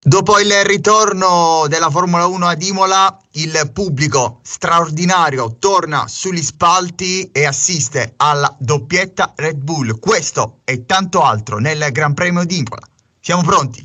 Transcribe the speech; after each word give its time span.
Dopo 0.00 0.38
il 0.38 0.52
ritorno 0.64 1.66
della 1.68 1.90
Formula 1.90 2.26
1 2.26 2.46
ad 2.46 2.62
Imola, 2.62 3.18
il 3.32 3.68
pubblico 3.72 4.38
straordinario 4.44 5.56
torna 5.58 6.06
sugli 6.06 6.40
spalti 6.40 7.32
e 7.32 7.44
assiste 7.44 8.14
alla 8.16 8.54
doppietta 8.60 9.32
Red 9.34 9.56
Bull. 9.56 9.98
Questo 9.98 10.60
e 10.62 10.86
tanto 10.86 11.22
altro 11.22 11.58
nel 11.58 11.90
Gran 11.90 12.14
Premio 12.14 12.44
di 12.44 12.58
Imola. 12.58 12.86
Siamo 13.20 13.42
pronti? 13.42 13.84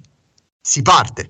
Si 0.62 0.84
parte! 0.84 1.30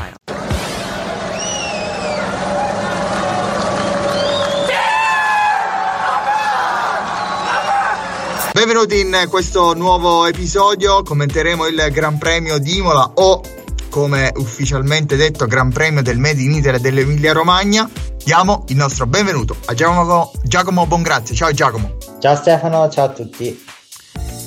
Benvenuti 8.53 8.99
in 8.99 9.25
questo 9.29 9.73
nuovo 9.73 10.25
episodio, 10.27 11.01
commenteremo 11.03 11.67
il 11.67 11.87
Gran 11.91 12.17
Premio 12.17 12.59
di 12.59 12.77
Imola 12.77 13.11
o 13.15 13.41
come 13.89 14.31
ufficialmente 14.35 15.15
detto 15.15 15.47
Gran 15.47 15.71
Premio 15.71 16.01
del 16.01 16.17
Made 16.17 16.41
in 16.41 16.51
Italy 16.53 16.79
dell'Emilia 16.79 17.33
Romagna. 17.33 17.89
Diamo 18.23 18.65
il 18.67 18.75
nostro 18.75 19.07
benvenuto 19.07 19.55
a 19.65 19.73
Giacomo, 19.73 20.31
Giacomo 20.43 20.85
Bongrazzi. 20.85 21.33
Ciao 21.33 21.51
Giacomo. 21.51 21.97
Ciao 22.19 22.35
Stefano, 22.35 22.87
ciao 22.89 23.05
a 23.05 23.09
tutti. 23.09 23.63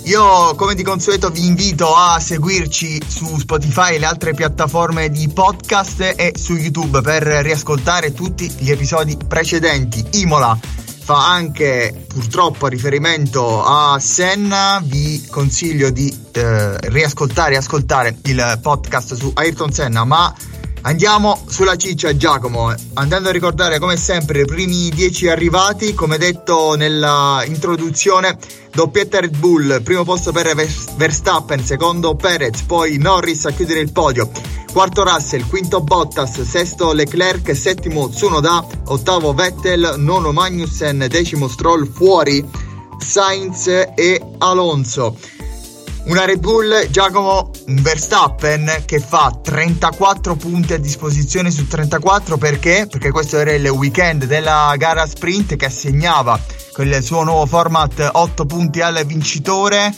Io 0.04 0.54
come 0.56 0.74
di 0.74 0.82
consueto 0.82 1.30
vi 1.30 1.46
invito 1.46 1.94
a 1.96 2.20
seguirci 2.20 3.02
su 3.08 3.38
Spotify 3.38 3.94
e 3.94 3.98
le 3.98 4.04
altre 4.04 4.34
piattaforme 4.34 5.08
di 5.08 5.30
podcast 5.30 6.12
e 6.16 6.34
su 6.36 6.56
YouTube 6.56 7.00
per 7.00 7.22
riascoltare 7.22 8.12
tutti 8.12 8.50
gli 8.58 8.70
episodi 8.70 9.16
precedenti. 9.16 10.04
Imola 10.20 10.58
fa 11.04 11.30
anche 11.30 12.04
purtroppo 12.06 12.66
riferimento 12.66 13.64
a 13.64 13.98
Senna, 13.98 14.78
vi 14.84 15.26
consiglio 15.30 15.88
di 15.88 16.14
eh, 16.32 16.76
riascoltare 16.90 17.54
e 17.54 17.56
ascoltare 17.56 18.14
il 18.24 18.58
podcast 18.60 19.14
su 19.14 19.30
Ayrton 19.34 19.72
Senna, 19.72 20.04
ma 20.04 20.34
Andiamo 20.86 21.42
sulla 21.48 21.76
ciccia 21.76 22.14
Giacomo, 22.14 22.70
andando 22.92 23.30
a 23.30 23.32
ricordare 23.32 23.78
come 23.78 23.96
sempre 23.96 24.42
i 24.42 24.44
primi 24.44 24.90
10 24.90 25.28
arrivati, 25.28 25.94
come 25.94 26.18
detto 26.18 26.74
nella 26.74 27.42
introduzione, 27.46 28.36
doppietta 28.70 29.20
Red 29.20 29.34
Bull, 29.34 29.82
primo 29.82 30.04
posto 30.04 30.30
per 30.30 30.54
Verstappen, 30.54 31.64
secondo 31.64 32.14
Perez, 32.16 32.60
poi 32.62 32.98
Norris 32.98 33.46
a 33.46 33.52
chiudere 33.52 33.80
il 33.80 33.92
podio, 33.92 34.30
quarto 34.74 35.04
Russell, 35.04 35.48
quinto 35.48 35.80
Bottas, 35.80 36.42
sesto 36.42 36.92
Leclerc, 36.92 37.56
settimo 37.56 38.10
Tsunoda, 38.10 38.62
ottavo 38.88 39.32
Vettel, 39.32 39.94
nono 39.96 40.32
Magnussen, 40.32 41.06
decimo 41.08 41.48
Stroll 41.48 41.90
fuori, 41.90 42.46
Sainz 42.98 43.68
e 43.68 44.22
Alonso. 44.36 45.16
Una 46.06 46.26
Red 46.26 46.38
Bull 46.38 46.90
Giacomo 46.90 47.50
Verstappen 47.66 48.82
che 48.84 49.00
fa 49.00 49.38
34 49.42 50.36
punti 50.36 50.74
a 50.74 50.78
disposizione 50.78 51.50
su 51.50 51.66
34 51.66 52.36
perché? 52.36 52.86
Perché 52.90 53.10
questo 53.10 53.38
era 53.38 53.52
il 53.52 53.66
weekend 53.68 54.26
della 54.26 54.74
gara 54.76 55.06
sprint 55.06 55.56
che 55.56 55.64
assegnava 55.64 56.38
con 56.74 56.86
il 56.86 57.02
suo 57.02 57.24
nuovo 57.24 57.46
format 57.46 58.10
8 58.12 58.44
punti 58.44 58.82
al 58.82 59.02
vincitore. 59.06 59.94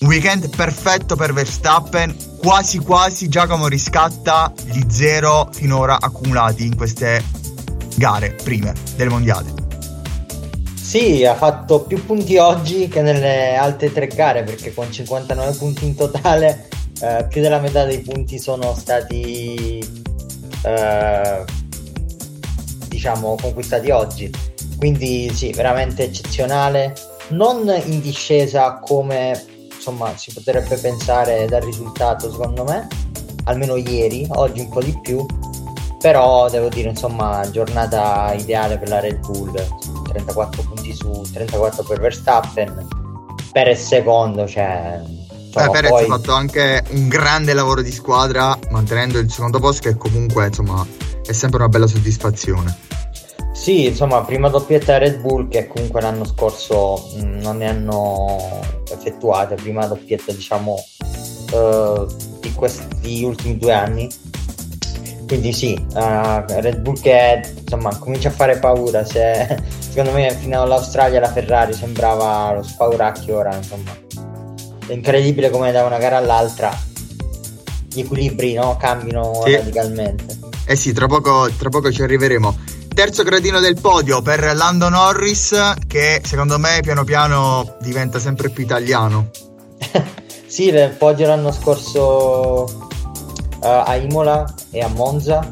Weekend 0.00 0.54
perfetto 0.54 1.14
per 1.14 1.32
Verstappen, 1.32 2.14
quasi 2.38 2.78
quasi 2.78 3.28
Giacomo 3.28 3.68
riscatta 3.68 4.52
gli 4.64 4.82
zero 4.88 5.48
finora 5.52 5.98
accumulati 6.00 6.66
in 6.66 6.76
queste 6.76 7.22
gare 7.94 8.34
prime 8.42 8.74
del 8.96 9.08
mondiale. 9.08 9.65
Sì, 10.86 11.24
ha 11.24 11.34
fatto 11.34 11.82
più 11.82 12.06
punti 12.06 12.36
oggi 12.36 12.86
che 12.86 13.02
nelle 13.02 13.56
altre 13.56 13.92
tre 13.92 14.06
gare 14.06 14.44
perché 14.44 14.72
con 14.72 14.90
59 14.90 15.56
punti 15.56 15.84
in 15.84 15.96
totale 15.96 16.68
eh, 17.00 17.26
più 17.28 17.42
della 17.42 17.58
metà 17.58 17.84
dei 17.84 17.98
punti 17.98 18.38
sono 18.38 18.72
stati 18.72 19.84
eh, 20.62 21.44
diciamo 22.86 23.34
conquistati 23.42 23.90
oggi. 23.90 24.30
Quindi 24.78 25.28
sì, 25.34 25.50
veramente 25.50 26.04
eccezionale, 26.04 26.94
non 27.30 27.68
in 27.86 28.00
discesa 28.00 28.78
come 28.78 29.44
insomma 29.74 30.16
si 30.16 30.32
potrebbe 30.32 30.76
pensare 30.76 31.46
dal 31.46 31.62
risultato 31.62 32.30
secondo 32.30 32.62
me, 32.62 32.86
almeno 33.46 33.74
ieri, 33.74 34.24
oggi 34.34 34.60
un 34.60 34.68
po' 34.68 34.82
di 34.82 34.96
più, 35.02 35.26
però 35.98 36.48
devo 36.48 36.68
dire 36.68 36.90
insomma 36.90 37.44
giornata 37.50 38.32
ideale 38.34 38.78
per 38.78 38.88
la 38.88 39.00
Red 39.00 39.18
Bull. 39.18 39.96
34 40.16 40.62
punti 40.62 40.75
su 40.94 41.24
34 41.32 41.84
per 41.84 42.00
Verstappen 42.00 42.86
per 43.52 43.68
il 43.68 43.76
secondo 43.76 44.46
cioè 44.46 45.00
insomma, 45.46 45.66
eh, 45.66 45.70
Perez 45.70 45.90
poi... 45.90 46.04
ha 46.04 46.06
fatto 46.06 46.32
anche 46.32 46.84
un 46.90 47.08
grande 47.08 47.52
lavoro 47.52 47.82
di 47.82 47.92
squadra 47.92 48.58
mantenendo 48.70 49.18
il 49.18 49.30
secondo 49.30 49.58
posto 49.58 49.88
che 49.88 49.96
comunque 49.96 50.46
insomma 50.46 50.86
è 51.26 51.32
sempre 51.32 51.58
una 51.58 51.68
bella 51.68 51.86
soddisfazione 51.86 52.94
sì, 53.52 53.86
insomma, 53.86 54.22
prima 54.22 54.50
doppietta 54.50 54.98
Red 54.98 55.18
Bull 55.18 55.48
che 55.48 55.66
comunque 55.66 56.02
l'anno 56.02 56.26
scorso 56.26 57.08
mh, 57.16 57.40
non 57.40 57.56
ne 57.56 57.68
hanno 57.70 58.60
effettuate, 58.92 59.54
prima 59.54 59.86
doppietta 59.86 60.30
diciamo 60.30 60.74
uh, 61.52 62.06
di 62.38 62.52
questi 62.52 63.24
ultimi 63.24 63.56
due 63.56 63.72
anni 63.72 64.08
quindi 65.26 65.52
sì, 65.52 65.74
uh, 65.94 66.44
Red 66.46 66.78
Bull 66.78 67.00
che 67.00 67.42
insomma 67.60 67.96
comincia 67.98 68.28
a 68.28 68.32
fare 68.32 68.58
paura. 68.58 69.04
Se, 69.04 69.60
secondo 69.96 70.12
me 70.12 70.30
fino 70.38 70.60
all'Australia 70.60 71.20
la 71.20 71.32
Ferrari 71.32 71.72
sembrava 71.72 72.52
lo 72.52 72.62
spauracchio 72.62 73.38
ora, 73.38 73.56
insomma. 73.56 73.96
È 74.86 74.92
incredibile 74.92 75.48
come 75.48 75.72
da 75.72 75.84
una 75.84 75.96
gara 75.96 76.18
all'altra 76.18 76.70
gli 77.88 78.00
equilibri 78.00 78.52
no, 78.52 78.76
cambino 78.76 79.40
sì. 79.46 79.54
radicalmente. 79.54 80.38
Eh 80.66 80.76
sì, 80.76 80.92
tra 80.92 81.06
poco, 81.06 81.50
tra 81.56 81.70
poco 81.70 81.90
ci 81.90 82.02
arriveremo. 82.02 82.58
Terzo 82.94 83.22
gradino 83.22 83.58
del 83.58 83.80
podio 83.80 84.20
per 84.20 84.54
Lando 84.54 84.90
Norris, 84.90 85.76
che 85.86 86.20
secondo 86.22 86.58
me 86.58 86.80
piano 86.82 87.04
piano 87.04 87.76
diventa 87.80 88.18
sempre 88.18 88.50
più 88.50 88.64
italiano. 88.64 89.30
sì, 90.46 90.68
il 90.68 90.94
podio 90.98 91.26
l'anno 91.26 91.52
scorso 91.52 92.64
uh, 92.64 93.66
a 93.66 93.96
Imola 93.96 94.44
e 94.70 94.82
a 94.82 94.88
Monza, 94.88 95.48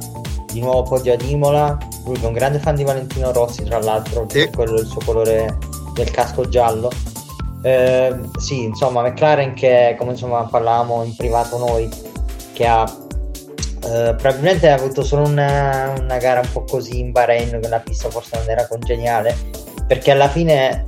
di 0.53 0.61
nuovo 0.61 0.83
podio 0.83 1.15
ad 1.15 1.23
Imola. 1.23 1.79
Lui 2.05 2.21
è 2.21 2.27
un 2.27 2.33
grande 2.33 2.59
fan 2.59 2.75
di 2.75 2.85
Valentino 2.85 3.33
Rossi, 3.33 3.65
tra 3.65 3.79
l'altro, 3.79 4.27
sì. 4.29 4.51
quello 4.55 4.75
il 4.79 4.87
suo 4.87 5.01
colore 5.05 5.59
del 5.95 6.11
casco 6.11 6.49
giallo. 6.49 6.91
Eh, 7.63 8.15
sì, 8.39 8.65
insomma, 8.65 9.03
McLaren 9.03 9.55
che 9.55 9.97
come 9.99 10.13
insomma 10.13 10.45
parlavamo 10.45 11.03
in 11.03 11.17
privato 11.17 11.57
noi, 11.57 11.89
che 12.53 12.67
ha 12.67 12.85
eh, 13.85 14.15
probabilmente 14.17 14.71
ha 14.71 14.75
avuto 14.75 15.03
solo 15.03 15.29
una, 15.29 15.93
una, 15.99 16.17
gara 16.17 16.41
un 16.41 16.49
po' 16.51 16.65
così 16.65 17.01
in 17.01 17.13
Bahrain, 17.13 17.59
che 17.61 17.69
la 17.69 17.81
pista 17.81 18.09
forse 18.09 18.39
non 18.39 18.49
era 18.49 18.67
congeniale, 18.67 19.37
perché 19.87 20.11
alla 20.11 20.29
fine 20.29 20.87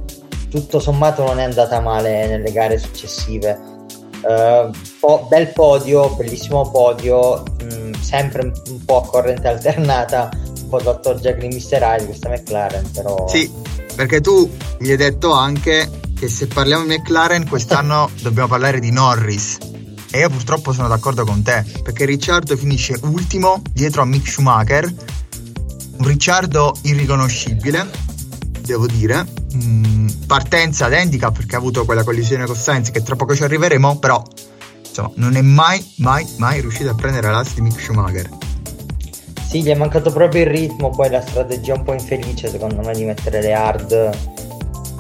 tutto 0.51 0.81
sommato 0.81 1.23
non 1.23 1.39
è 1.39 1.45
andata 1.45 1.81
male 1.81 2.27
nelle 2.27 2.53
gare 2.53 2.79
successive. 2.79 3.75
Uh, 4.23 4.71
po- 4.99 5.27
bel 5.29 5.49
podio, 5.49 6.09
bellissimo 6.11 6.71
podio, 6.71 7.43
mh, 7.43 7.75
mm, 7.75 7.93
sempre 7.95 8.43
un 8.43 8.85
po' 8.85 9.03
a 9.03 9.07
corrente 9.07 9.47
alternata, 9.47 10.31
un 10.67 10.69
po' 10.69 10.81
Dr. 10.81 11.19
Jekyll 11.21 11.53
e 11.53 11.55
Mr. 11.55 11.83
Hyde 11.83 12.05
questa 12.07 12.29
McLaren, 12.29 12.91
però... 12.91 13.27
Sì, 13.29 13.51
perché 13.95 14.21
tu 14.21 14.51
mi 14.81 14.91
hai 14.91 14.97
detto 14.97 15.33
anche 15.33 15.89
che 16.19 16.29
se 16.29 16.47
parliamo 16.47 16.85
di 16.85 16.97
McLaren 16.97 17.49
quest'anno 17.49 18.11
dobbiamo 18.21 18.49
parlare 18.49 18.81
di 18.81 18.91
Norris. 18.91 19.59
E 20.11 20.21
io 20.21 20.29
purtroppo 20.29 20.73
sono 20.73 20.89
d'accordo 20.89 21.25
con 21.25 21.43
te, 21.43 21.65
perché 21.83 22.05
Ricciardo 22.05 22.57
finisce 22.57 22.99
ultimo 23.03 23.63
dietro 23.73 24.03
a 24.03 24.05
Mick 24.05 24.29
Schumacher. 24.29 24.93
Un 25.99 26.07
Ricciardo 26.07 26.77
irriconoscibile, 26.83 27.87
devo 28.61 28.87
dire. 28.87 29.27
Mm, 29.55 30.09
partenza 30.27 30.87
ad 30.87 30.95
handicap 30.95 31.35
perché 31.35 31.55
ha 31.55 31.59
avuto 31.59 31.85
quella 31.85 32.05
collisione 32.05 32.47
con 32.47 32.57
Sainz 32.57 32.91
che 32.91 33.03
tra 33.03 33.17
poco 33.17 33.35
ci 33.35 33.45
arriveremo, 33.45 33.99
però 33.99 34.23
insomma, 34.87 35.13
non 35.17 35.37
è 35.37 35.43
mai, 35.43 35.85
mai, 35.97 36.27
mai 36.39 36.61
riuscito 36.61 36.91
a 36.91 36.95
prendere 36.95 37.31
l'as 37.31 37.55
di 37.55 37.61
Mick 37.61 37.81
Schumacher. 37.81 38.46
Sì, 39.49 39.63
gli 39.63 39.69
è 39.69 39.75
mancato 39.75 40.11
proprio 40.11 40.43
il 40.43 40.49
ritmo, 40.49 40.91
poi 40.91 41.09
la 41.09 41.21
strategia 41.21 41.75
un 41.75 41.83
po' 41.83 41.93
infelice 41.93 42.49
secondo 42.49 42.83
me 42.83 42.93
di 42.95 43.05
mettere 43.05 43.41
le 43.41 43.53
hard 43.53 44.11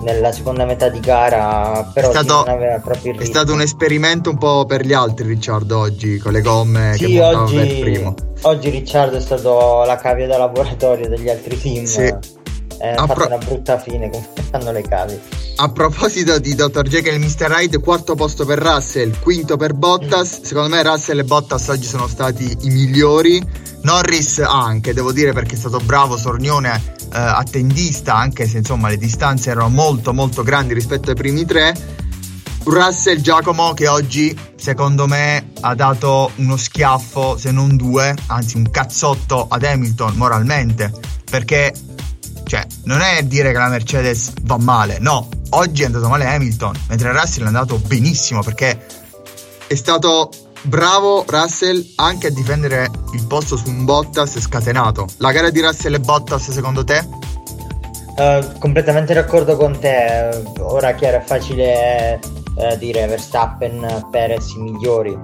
nella 0.02 0.30
seconda 0.30 0.64
metà 0.64 0.88
di 0.88 1.00
gara, 1.00 1.90
però 1.92 2.08
è 2.08 2.10
stato, 2.10 2.44
è 2.44 3.24
stato 3.24 3.52
un 3.52 3.60
esperimento 3.60 4.30
un 4.30 4.38
po' 4.38 4.64
per 4.64 4.84
gli 4.84 4.92
altri 4.92 5.26
Ricciardo 5.26 5.78
oggi 5.78 6.18
con 6.18 6.32
le 6.32 6.42
gomme 6.42 6.94
sì, 6.96 7.06
che 7.06 7.22
oggi, 7.22 7.56
per 7.56 7.78
primo. 7.80 8.14
Oggi 8.42 8.70
Ricciardo 8.70 9.16
è 9.16 9.20
stato 9.20 9.84
la 9.84 9.96
cavia 9.96 10.26
da 10.26 10.38
laboratorio 10.38 11.08
degli 11.08 11.28
altri 11.28 11.58
team. 11.60 11.84
Sì. 11.84 12.35
Ha 12.80 12.94
fatto 12.94 13.14
pro- 13.14 13.26
una 13.26 13.38
brutta 13.38 13.78
fine 13.78 14.10
come 14.10 14.26
fanno 14.50 14.72
le 14.72 14.82
cavie. 14.82 15.20
A 15.56 15.70
proposito 15.70 16.38
di 16.38 16.54
Dr. 16.54 16.82
Jekyll 16.82 17.14
e 17.14 17.18
Mr. 17.18 17.54
Hyde, 17.58 17.78
quarto 17.78 18.14
posto 18.14 18.44
per 18.44 18.58
Russell, 18.58 19.18
quinto 19.20 19.56
per 19.56 19.72
Bottas. 19.72 20.40
Mm. 20.40 20.42
Secondo 20.42 20.74
me 20.74 20.82
Russell 20.82 21.18
e 21.18 21.24
Bottas 21.24 21.68
oggi 21.68 21.86
sono 21.86 22.06
stati 22.06 22.56
i 22.62 22.68
migliori. 22.68 23.42
Norris 23.82 24.40
anche, 24.40 24.92
devo 24.92 25.12
dire, 25.12 25.32
perché 25.32 25.54
è 25.54 25.58
stato 25.58 25.78
bravo, 25.78 26.16
sornione, 26.16 26.94
eh, 27.12 27.18
attendista, 27.18 28.16
anche 28.16 28.46
se 28.46 28.58
insomma 28.58 28.88
le 28.88 28.96
distanze 28.96 29.50
erano 29.50 29.68
molto 29.68 30.12
molto 30.12 30.42
grandi 30.42 30.74
rispetto 30.74 31.10
ai 31.10 31.16
primi 31.16 31.44
tre. 31.44 31.74
Russell 32.64 33.20
Giacomo 33.20 33.74
che 33.74 33.86
oggi 33.86 34.36
secondo 34.56 35.06
me 35.06 35.52
ha 35.60 35.74
dato 35.76 36.32
uno 36.36 36.56
schiaffo, 36.56 37.38
se 37.38 37.52
non 37.52 37.76
due, 37.76 38.14
anzi 38.26 38.56
un 38.56 38.68
cazzotto 38.70 39.46
ad 39.48 39.62
Hamilton 39.62 40.16
moralmente, 40.16 40.92
perché 41.30 41.72
cioè, 42.46 42.64
non 42.84 43.00
è 43.00 43.24
dire 43.24 43.50
che 43.50 43.58
la 43.58 43.68
Mercedes 43.68 44.32
va 44.42 44.56
male, 44.56 44.98
no, 45.00 45.28
oggi 45.50 45.82
è 45.82 45.86
andato 45.86 46.08
male 46.08 46.26
Hamilton, 46.26 46.78
mentre 46.88 47.10
Russell 47.10 47.42
è 47.42 47.46
andato 47.48 47.76
benissimo 47.78 48.40
perché 48.42 48.78
è 49.66 49.74
stato 49.74 50.30
bravo 50.62 51.24
Russell 51.26 51.84
anche 51.96 52.28
a 52.28 52.30
difendere 52.30 52.88
il 53.14 53.26
posto 53.26 53.56
su 53.56 53.68
un 53.68 53.84
Bottas 53.84 54.38
scatenato. 54.38 55.06
La 55.16 55.32
gara 55.32 55.50
di 55.50 55.60
Russell 55.60 55.94
e 55.94 56.00
Bottas 56.00 56.50
secondo 56.50 56.84
te? 56.84 57.04
Uh, 58.16 58.58
completamente 58.60 59.12
d'accordo 59.12 59.56
con 59.56 59.76
te. 59.80 60.44
Ora 60.60 60.94
chiaro 60.94 61.16
è 61.16 61.22
facile 61.22 62.20
uh, 62.54 62.76
dire 62.78 63.06
Verstappen, 63.08 64.06
Perez 64.08 64.52
i 64.54 64.60
migliori. 64.60 65.18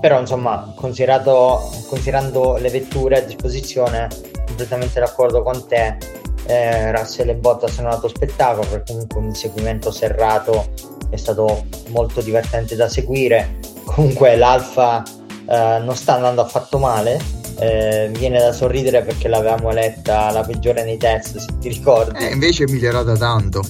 Però 0.00 0.18
insomma, 0.18 0.72
considerando 0.74 2.56
le 2.58 2.70
vetture 2.70 3.18
a 3.18 3.20
disposizione, 3.20 4.08
completamente 4.46 4.98
d'accordo 4.98 5.42
con 5.42 5.66
te 5.68 6.21
eh, 6.46 6.90
Russell 6.96 7.28
e 7.28 7.34
Bottas 7.34 7.78
hanno 7.78 7.90
dato 7.90 8.08
spettacolo 8.08 8.66
perché 8.68 8.92
comunque 8.92 9.20
un 9.20 9.26
inseguimento 9.26 9.90
serrato 9.90 10.70
è 11.10 11.16
stato 11.16 11.66
molto 11.88 12.20
divertente 12.20 12.74
da 12.76 12.88
seguire. 12.88 13.60
Comunque 13.84 14.36
l'Alfa 14.36 15.02
eh, 15.48 15.78
non 15.80 15.94
sta 15.94 16.14
andando 16.14 16.40
affatto 16.40 16.78
male. 16.78 17.40
Eh, 17.58 18.10
viene 18.12 18.40
da 18.40 18.52
sorridere 18.52 19.02
perché 19.02 19.28
l'avevamo 19.28 19.70
eletta 19.70 20.30
la 20.30 20.42
peggiore 20.42 20.84
nei 20.84 20.96
test 20.96 21.36
se 21.36 21.46
ti 21.60 21.68
ricordi. 21.68 22.24
Eh, 22.24 22.32
invece 22.32 22.64
è 22.64 22.70
migliorata 22.70 23.16
tanto. 23.16 23.62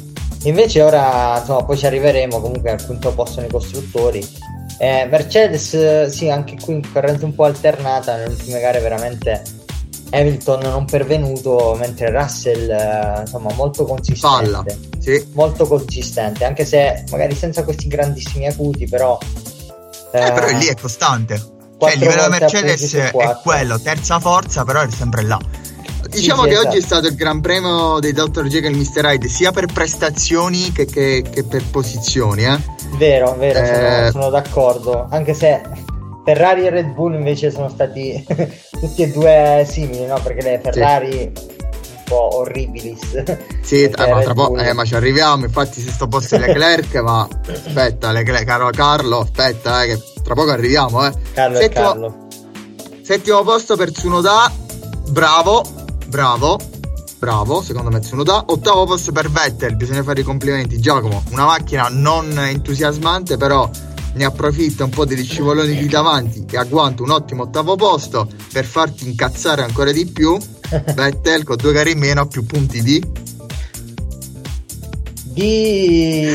Invece 0.44 0.82
ora 0.82 1.38
insomma 1.38 1.64
poi 1.64 1.76
ci 1.76 1.86
arriveremo 1.86 2.40
comunque 2.40 2.70
al 2.70 2.84
quinto 2.84 3.12
posto 3.12 3.40
nei 3.40 3.50
costruttori. 3.50 4.26
Eh, 4.78 5.06
Mercedes 5.10 6.06
sì 6.06 6.30
anche 6.30 6.56
qui 6.60 6.80
corrente 6.92 7.24
un 7.24 7.34
po' 7.34 7.44
alternata 7.44 8.16
nelle 8.16 8.30
ultime 8.30 8.60
gare 8.60 8.80
veramente 8.80 9.42
Hamilton 10.12 10.60
non 10.60 10.84
pervenuto, 10.84 11.74
mentre 11.78 12.10
Russell 12.10 12.70
eh, 12.70 13.20
insomma 13.20 13.52
molto 13.54 13.84
consistente. 13.84 14.50
Palla, 14.50 14.64
sì. 14.98 15.26
Molto 15.32 15.66
consistente, 15.66 16.44
anche 16.44 16.66
se 16.66 17.04
magari 17.10 17.34
senza 17.34 17.64
questi 17.64 17.88
grandissimi 17.88 18.46
acuti, 18.46 18.86
però... 18.86 19.18
Eh, 20.12 20.26
eh, 20.26 20.32
però 20.32 20.46
lì 20.58 20.66
è 20.66 20.74
costante. 20.74 21.50
Cioè 21.78 21.92
il 21.94 21.98
livello 21.98 22.22
della 22.22 22.38
Mercedes 22.38 22.94
è 22.94 23.10
quello, 23.42 23.80
terza 23.80 24.20
forza, 24.20 24.64
però 24.64 24.82
è 24.82 24.90
sempre 24.90 25.22
là. 25.22 25.40
Diciamo 26.08 26.42
sì, 26.42 26.48
che 26.48 26.54
esatto. 26.54 26.68
oggi 26.68 26.76
è 26.76 26.82
stato 26.82 27.06
il 27.06 27.14
Gran 27.14 27.40
Premio 27.40 27.98
dei 27.98 28.12
Dr. 28.12 28.46
Jekyll 28.46 28.74
e 28.74 28.76
Mr. 28.76 29.04
Hyde 29.06 29.28
sia 29.28 29.50
per 29.50 29.66
prestazioni 29.66 30.70
che, 30.72 30.84
che, 30.84 31.24
che 31.28 31.42
per 31.44 31.64
posizioni. 31.70 32.44
Eh? 32.44 32.58
Vero, 32.98 33.34
vero, 33.38 33.64
sono, 33.64 34.06
eh, 34.06 34.10
sono 34.10 34.28
d'accordo. 34.28 35.06
Anche 35.10 35.32
se 35.32 35.62
Ferrari 36.24 36.66
e 36.66 36.70
Red 36.70 36.92
Bull 36.92 37.14
invece 37.14 37.50
sono 37.50 37.68
stati 37.68 38.24
tutti 38.70 39.02
e 39.02 39.08
due 39.08 39.66
simili, 39.68 40.06
no? 40.06 40.20
Perché 40.22 40.42
le 40.42 40.60
Ferrari 40.62 41.10
sì. 41.10 41.32
un 41.34 42.02
po' 42.04 42.36
orribilis. 42.36 43.22
Sì, 43.62 43.84
eh, 43.84 43.90
ma, 43.96 44.20
tra 44.20 44.34
po- 44.34 44.56
eh, 44.56 44.72
ma 44.72 44.84
ci 44.84 44.94
arriviamo, 44.94 45.44
infatti 45.44 45.80
se 45.80 45.90
sto 45.90 46.06
posto 46.06 46.36
Leclerc, 46.38 46.94
ma 46.96 47.26
aspetta, 47.46 48.12
Leclerc, 48.12 48.44
caro 48.44 48.70
Carlo, 48.70 49.20
aspetta, 49.20 49.82
eh, 49.82 49.86
che 49.88 50.02
tra 50.22 50.34
poco 50.34 50.50
arriviamo, 50.50 51.06
eh. 51.06 51.12
Carlo 51.32 51.58
settimo, 51.58 51.84
Carlo. 51.86 52.26
settimo 53.02 53.42
posto 53.42 53.76
per 53.76 53.92
Tsunoda, 53.92 54.52
bravo, 55.08 55.62
bravo, 56.06 56.58
bravo, 57.18 57.62
secondo 57.62 57.90
me 57.90 58.00
Tsunoda. 58.00 58.44
Ottavo 58.46 58.84
posto 58.84 59.10
per 59.10 59.30
Vettel, 59.30 59.74
bisogna 59.76 60.02
fare 60.02 60.20
i 60.20 60.24
complimenti. 60.24 60.78
Giacomo, 60.78 61.22
una 61.30 61.46
macchina 61.46 61.88
non 61.90 62.38
entusiasmante, 62.38 63.36
però 63.36 63.68
ne 64.14 64.24
approfitta 64.24 64.84
un 64.84 64.90
po' 64.90 65.04
degli 65.04 65.24
scivoloni 65.24 65.76
di 65.76 65.86
davanti 65.86 66.44
e 66.50 66.56
agguanta 66.56 67.02
un 67.02 67.10
ottimo 67.10 67.44
ottavo 67.44 67.76
posto 67.76 68.28
per 68.52 68.64
farti 68.64 69.06
incazzare 69.06 69.62
ancora 69.62 69.92
di 69.92 70.06
più. 70.06 70.38
Vettel 70.94 71.44
con 71.44 71.56
due 71.56 71.72
gare 71.72 71.90
in 71.90 71.98
meno, 71.98 72.26
più 72.26 72.44
punti 72.44 72.82
di 72.82 73.30
di 75.32 76.34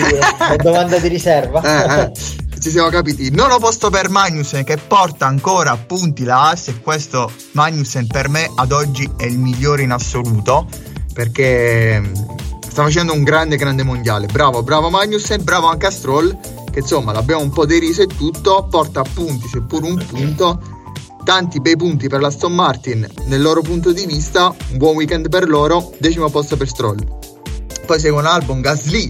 domanda 0.62 0.98
di 0.98 1.08
riserva. 1.08 1.62
Eh, 1.62 2.02
eh, 2.02 2.12
ci 2.60 2.72
siamo 2.72 2.90
capiti. 2.90 3.30
Nono 3.32 3.60
posto 3.60 3.90
per 3.90 4.10
Magnussen 4.10 4.64
che 4.64 4.78
porta 4.78 5.28
ancora 5.28 5.76
punti 5.78 6.24
la 6.24 6.50
AS 6.50 6.70
e 6.70 6.80
questo 6.82 7.32
Magnussen 7.52 8.08
per 8.08 8.30
me 8.30 8.50
ad 8.56 8.72
oggi 8.72 9.10
è 9.18 9.26
il 9.26 9.38
migliore 9.38 9.84
in 9.84 9.92
assoluto 9.92 10.68
perché 11.14 12.00
mm, 12.00 12.14
sta 12.68 12.84
facendo 12.84 13.14
un 13.14 13.24
grande 13.24 13.56
grande 13.56 13.84
mondiale. 13.84 14.26
Bravo, 14.28 14.64
bravo 14.64 14.90
Magnussen, 14.90 15.44
bravo 15.44 15.68
anche 15.68 15.86
a 15.86 15.92
Stroll 15.92 16.38
che 16.78 16.84
insomma 16.84 17.12
l'abbiamo 17.12 17.42
un 17.42 17.50
po' 17.50 17.66
deriso 17.66 18.04
e 18.04 18.08
tutto, 18.08 18.68
porta 18.70 19.00
a 19.00 19.06
punti 19.12 19.48
seppur 19.48 19.84
un 19.84 19.96
punto, 20.06 20.62
tanti 21.24 21.60
bei 21.60 21.76
punti 21.76 22.08
per 22.08 22.22
la 22.22 22.30
Stone 22.30 22.54
Martin 22.54 23.08
nel 23.26 23.42
loro 23.42 23.62
punto 23.62 23.92
di 23.92 24.06
vista, 24.06 24.54
un 24.72 24.78
buon 24.78 24.96
weekend 24.96 25.28
per 25.28 25.50
loro, 25.50 25.94
decimo 25.98 26.30
posto 26.30 26.56
per 26.56 26.68
Stroll. 26.68 27.00
Poi 27.86 28.00
seguono 28.00 28.30
Albon, 28.30 28.62
Gasly, 28.62 29.10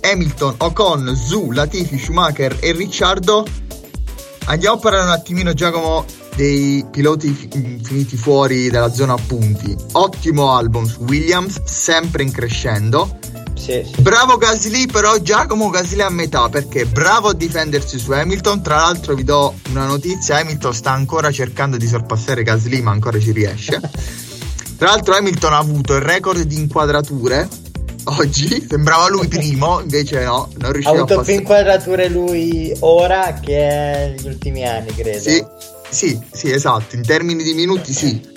Hamilton, 0.00 0.54
Ocon, 0.58 1.14
Zu, 1.14 1.52
Latifi, 1.52 1.96
Schumacher 1.96 2.56
e 2.60 2.72
Ricciardo. 2.72 3.46
Andiamo 4.46 4.76
a 4.76 4.78
parlare 4.78 5.04
un 5.04 5.10
attimino 5.10 5.52
Giacomo 5.52 6.04
dei 6.36 6.84
piloti 6.90 7.32
finiti 7.82 8.16
fuori 8.16 8.68
dalla 8.68 8.92
zona 8.92 9.14
a 9.14 9.18
punti. 9.26 9.74
Ottimo 9.92 10.52
album 10.52 10.84
su 10.84 11.02
Williams, 11.04 11.62
sempre 11.64 12.22
in 12.22 12.30
crescendo 12.30 13.18
Sì, 13.54 13.82
sì. 13.84 14.02
Bravo 14.02 14.36
Gasly, 14.36 14.86
però 14.86 15.16
Giacomo 15.18 15.70
Gasly 15.70 16.02
a 16.02 16.10
metà 16.10 16.48
perché 16.48 16.84
bravo 16.84 17.30
a 17.30 17.34
difendersi 17.34 17.98
su 17.98 18.12
Hamilton. 18.12 18.62
Tra 18.62 18.76
l'altro, 18.76 19.14
vi 19.14 19.24
do 19.24 19.54
una 19.70 19.86
notizia: 19.86 20.36
Hamilton 20.38 20.74
sta 20.74 20.90
ancora 20.92 21.30
cercando 21.32 21.76
di 21.76 21.88
sorpassare 21.88 22.42
Gasly, 22.42 22.82
ma 22.82 22.90
ancora 22.92 23.18
ci 23.18 23.32
riesce. 23.32 23.80
Tra 24.76 24.90
l'altro, 24.90 25.14
Hamilton 25.16 25.52
ha 25.54 25.58
avuto 25.58 25.94
il 25.94 26.02
record 26.02 26.42
di 26.42 26.56
inquadrature 26.58 27.48
oggi. 28.04 28.66
Sembrava 28.68 29.08
lui 29.08 29.26
primo, 29.26 29.80
invece 29.80 30.22
no, 30.24 30.50
non 30.58 30.70
Ha 30.70 30.72
riusciva 30.72 30.90
a 30.90 31.02
avuto 31.02 31.06
più 31.06 31.16
passare. 31.16 31.36
inquadrature 31.38 32.08
lui 32.08 32.76
ora 32.80 33.38
che 33.40 34.14
negli 34.16 34.26
ultimi 34.26 34.66
anni, 34.66 34.94
credo. 34.94 35.18
Sì, 35.18 35.44
sì, 35.88 36.18
sì, 36.32 36.50
esatto. 36.50 36.96
In 36.96 37.02
termini 37.02 37.42
di 37.42 37.54
minuti, 37.54 37.92
sì. 37.92 38.34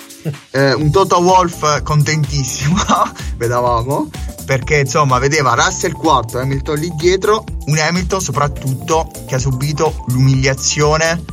Eh, 0.52 0.74
un 0.74 0.92
Toto 0.92 1.20
Wolf 1.20 1.82
contentissimo, 1.84 2.76
vedevamo, 3.38 4.10
perché 4.46 4.80
insomma 4.80 5.18
vedeva 5.18 5.54
Russell 5.54 5.94
quarto, 5.94 6.40
Hamilton 6.40 6.78
lì 6.78 6.92
dietro, 6.98 7.46
un 7.68 7.78
Hamilton 7.78 8.20
soprattutto 8.20 9.10
che 9.26 9.36
ha 9.36 9.40
subito 9.40 10.04
l'umiliazione 10.08 11.24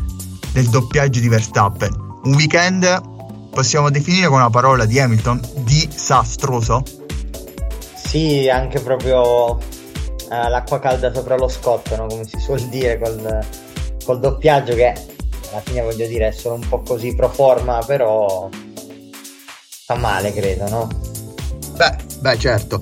del 0.53 0.69
doppiaggio 0.69 1.21
di 1.21 1.29
Verstappen. 1.29 1.93
Un 2.23 2.35
weekend 2.35 3.03
possiamo 3.51 3.91
definire 3.91 4.29
con 4.29 4.39
una 4.39 4.51
parola 4.51 4.85
di 4.85 5.01
Hamilton 5.01 5.41
disastroso. 5.65 6.83
Sì, 7.97 8.49
anche 8.49 8.81
proprio 8.81 9.59
eh, 9.59 10.49
l'acqua 10.49 10.79
calda 10.79 11.13
sopra 11.13 11.37
lo 11.37 11.49
scotto, 11.49 11.97
no? 11.97 12.07
come 12.07 12.25
si 12.25 12.39
suol 12.39 12.61
dire 12.69 12.99
col, 12.99 13.45
col 14.05 14.21
doppiaggio 14.21 14.75
che 14.75 14.95
alla 15.51 15.61
fine 15.61 15.83
voglio 15.83 16.07
dire 16.07 16.29
è 16.29 16.33
solo 16.33 16.57
un 16.57 16.69
po' 16.69 16.81
così 16.81 17.15
pro 17.15 17.29
forma, 17.29 17.83
però 17.87 18.49
fa 19.87 19.95
male, 19.95 20.33
credo, 20.33 20.69
no? 20.69 20.89
Beh, 21.77 21.97
beh, 22.21 22.39
certo. 22.39 22.81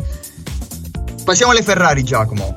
Passiamo 1.25 1.53
alle 1.53 1.63
Ferrari, 1.63 2.03
Giacomo. 2.03 2.57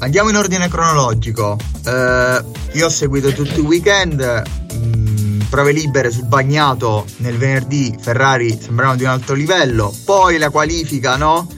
Andiamo 0.00 0.28
in 0.30 0.36
ordine 0.36 0.68
cronologico. 0.68 1.56
Eh, 1.84 2.44
io 2.72 2.86
ho 2.86 2.90
seguito 2.90 3.32
tutto 3.32 3.60
il 3.60 3.66
weekend. 3.66 4.42
mh, 4.72 5.44
prove 5.48 5.72
libere 5.72 6.10
sul 6.10 6.26
bagnato 6.26 7.06
nel 7.18 7.36
venerdì. 7.36 7.96
Ferrari 7.98 8.58
sembravano 8.60 8.96
di 8.98 9.04
un 9.04 9.10
altro 9.10 9.34
livello. 9.34 9.94
Poi 10.04 10.38
la 10.38 10.50
qualifica, 10.50 11.16
no? 11.16 11.48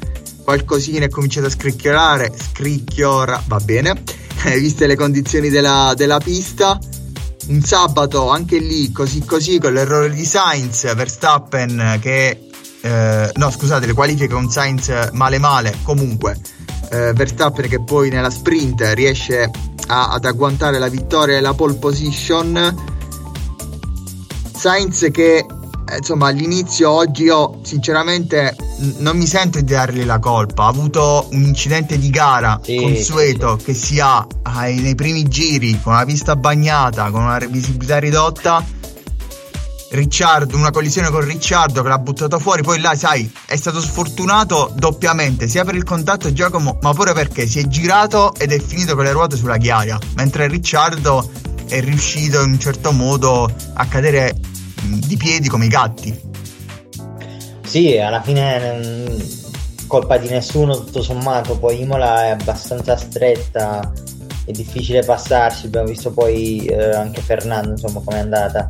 Qualcosina 0.44 1.04
è 1.04 1.08
cominciato 1.08 1.46
a 1.46 1.50
scricchiolare. 1.50 2.32
Scricchiora, 2.52 3.42
va 3.46 3.58
bene. 3.58 4.02
Eh, 4.44 4.56
Viste 4.60 4.86
le 4.86 4.94
condizioni 4.94 5.48
della, 5.48 5.94
della 5.96 6.18
pista. 6.18 6.78
Un 7.48 7.60
sabato 7.60 8.28
anche 8.28 8.58
lì, 8.58 8.92
così 8.92 9.24
così, 9.24 9.58
con 9.58 9.72
l'errore 9.72 10.10
di 10.12 10.24
Sainz. 10.24 10.94
Verstappen 10.94 11.98
che. 12.00 12.46
eh, 12.82 13.30
no, 13.34 13.50
scusate, 13.50 13.86
le 13.86 13.94
qualifiche 13.94 14.28
con 14.28 14.48
Sainz 14.48 15.10
male 15.10 15.38
male. 15.38 15.76
Comunque 15.82 16.38
eh, 16.90 17.12
Verstappen 17.12 17.68
che 17.68 17.80
poi 17.82 18.10
nella 18.10 18.30
sprint 18.30 18.82
riesce 18.94 19.50
a- 19.88 20.10
ad 20.10 20.24
agguantare 20.24 20.78
la 20.78 20.88
vittoria 20.88 21.36
e 21.36 21.40
la 21.40 21.54
pole 21.54 21.74
position. 21.74 22.96
Sainz 24.54 25.08
che 25.12 25.36
eh, 25.36 25.96
insomma 25.96 26.28
all'inizio 26.28 26.90
oggi 26.90 27.22
io 27.24 27.60
sinceramente 27.62 28.54
non 28.98 29.16
mi 29.16 29.26
sento 29.26 29.58
di 29.58 29.64
dargli 29.64 30.04
la 30.04 30.18
colpa. 30.18 30.64
Ha 30.64 30.68
avuto 30.68 31.28
un 31.32 31.42
incidente 31.44 31.98
di 31.98 32.10
gara 32.10 32.60
Sì, 32.62 32.76
consueto 32.76 33.58
che 33.62 33.72
si 33.74 34.00
ha 34.00 34.26
nei 34.66 34.94
primi 34.94 35.22
giri 35.28 35.80
con 35.82 35.94
la 35.94 36.04
pista 36.04 36.36
bagnata 36.36 37.10
con 37.10 37.22
una 37.22 37.38
visibilità 37.38 37.98
ridotta 37.98 38.64
Ricciardo, 39.90 40.56
una 40.56 40.70
collisione 40.70 41.08
con 41.08 41.22
Ricciardo 41.22 41.82
che 41.82 41.88
l'ha 41.88 41.98
buttato 41.98 42.38
fuori, 42.38 42.62
poi 42.62 42.78
là 42.78 42.94
sai 42.94 43.30
è 43.46 43.56
stato 43.56 43.80
sfortunato 43.80 44.70
doppiamente 44.74 45.48
sia 45.48 45.64
per 45.64 45.74
il 45.74 45.84
contatto 45.84 46.32
Giacomo 46.32 46.78
ma 46.82 46.92
pure 46.92 47.14
perché 47.14 47.46
si 47.46 47.60
è 47.60 47.66
girato 47.66 48.34
ed 48.34 48.52
è 48.52 48.60
finito 48.60 48.94
con 48.94 49.04
le 49.04 49.12
ruote 49.12 49.36
sulla 49.36 49.56
ghiaia 49.56 49.98
mentre 50.16 50.46
Ricciardo 50.46 51.30
è 51.68 51.80
riuscito 51.80 52.42
in 52.42 52.52
un 52.52 52.58
certo 52.58 52.92
modo 52.92 53.50
a 53.74 53.86
cadere 53.86 54.34
mh, 54.82 54.98
di 55.06 55.16
piedi 55.16 55.48
come 55.48 55.66
i 55.66 55.68
gatti. 55.68 56.20
Sì, 57.64 57.98
alla 57.98 58.22
fine 58.22 59.06
mm, 59.08 59.20
colpa 59.86 60.16
di 60.16 60.28
nessuno 60.28 60.84
tutto 60.84 61.02
sommato, 61.02 61.58
poi 61.58 61.80
Imola 61.82 62.24
è 62.24 62.28
abbastanza 62.30 62.96
stretta, 62.96 63.92
è 64.44 64.50
difficile 64.50 65.02
passarsi, 65.02 65.66
abbiamo 65.66 65.88
visto 65.88 66.10
poi 66.10 66.64
eh, 66.64 66.94
anche 66.94 67.20
Fernando 67.20 67.70
insomma 67.70 68.00
com'è 68.02 68.18
andata, 68.18 68.68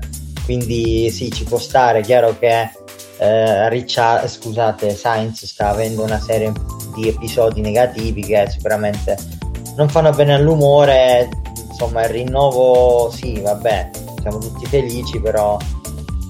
quindi 0.49 1.11
sì 1.11 1.31
ci 1.31 1.45
può 1.45 1.59
stare, 1.59 2.01
chiaro 2.01 2.35
che 2.39 2.71
eh, 3.19 3.69
Riccia- 3.69 4.27
scusate, 4.27 4.95
Sainz 4.95 5.45
sta 5.45 5.69
avendo 5.69 6.03
una 6.03 6.19
serie 6.19 6.51
di 6.95 7.07
episodi 7.07 7.61
negativi 7.61 8.23
che 8.23 8.49
sicuramente 8.49 9.15
non 9.77 9.91
fanno 9.91 10.11
bene 10.13 10.33
all'umore, 10.33 11.29
insomma 11.69 12.05
il 12.05 12.09
rinnovo 12.09 13.11
sì 13.11 13.39
vabbè, 13.43 13.91
siamo 14.23 14.39
tutti 14.39 14.65
felici 14.65 15.21
però 15.21 15.59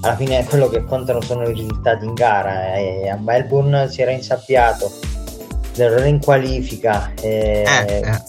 alla 0.01 0.15
fine 0.17 0.43
quello 0.43 0.67
che 0.67 0.83
contano 0.83 1.21
sono 1.21 1.47
i 1.47 1.53
risultati 1.53 2.03
in 2.03 2.13
gara. 2.13 2.73
E 2.73 3.07
a 3.07 3.15
Melbourne 3.15 3.89
si 3.89 4.01
era 4.01 4.11
insabbiato 4.11 4.91
l'errore 5.75 6.09
in 6.09 6.19
qualifica 6.19 7.13
eh, 7.21 7.63
eh. 7.87 8.21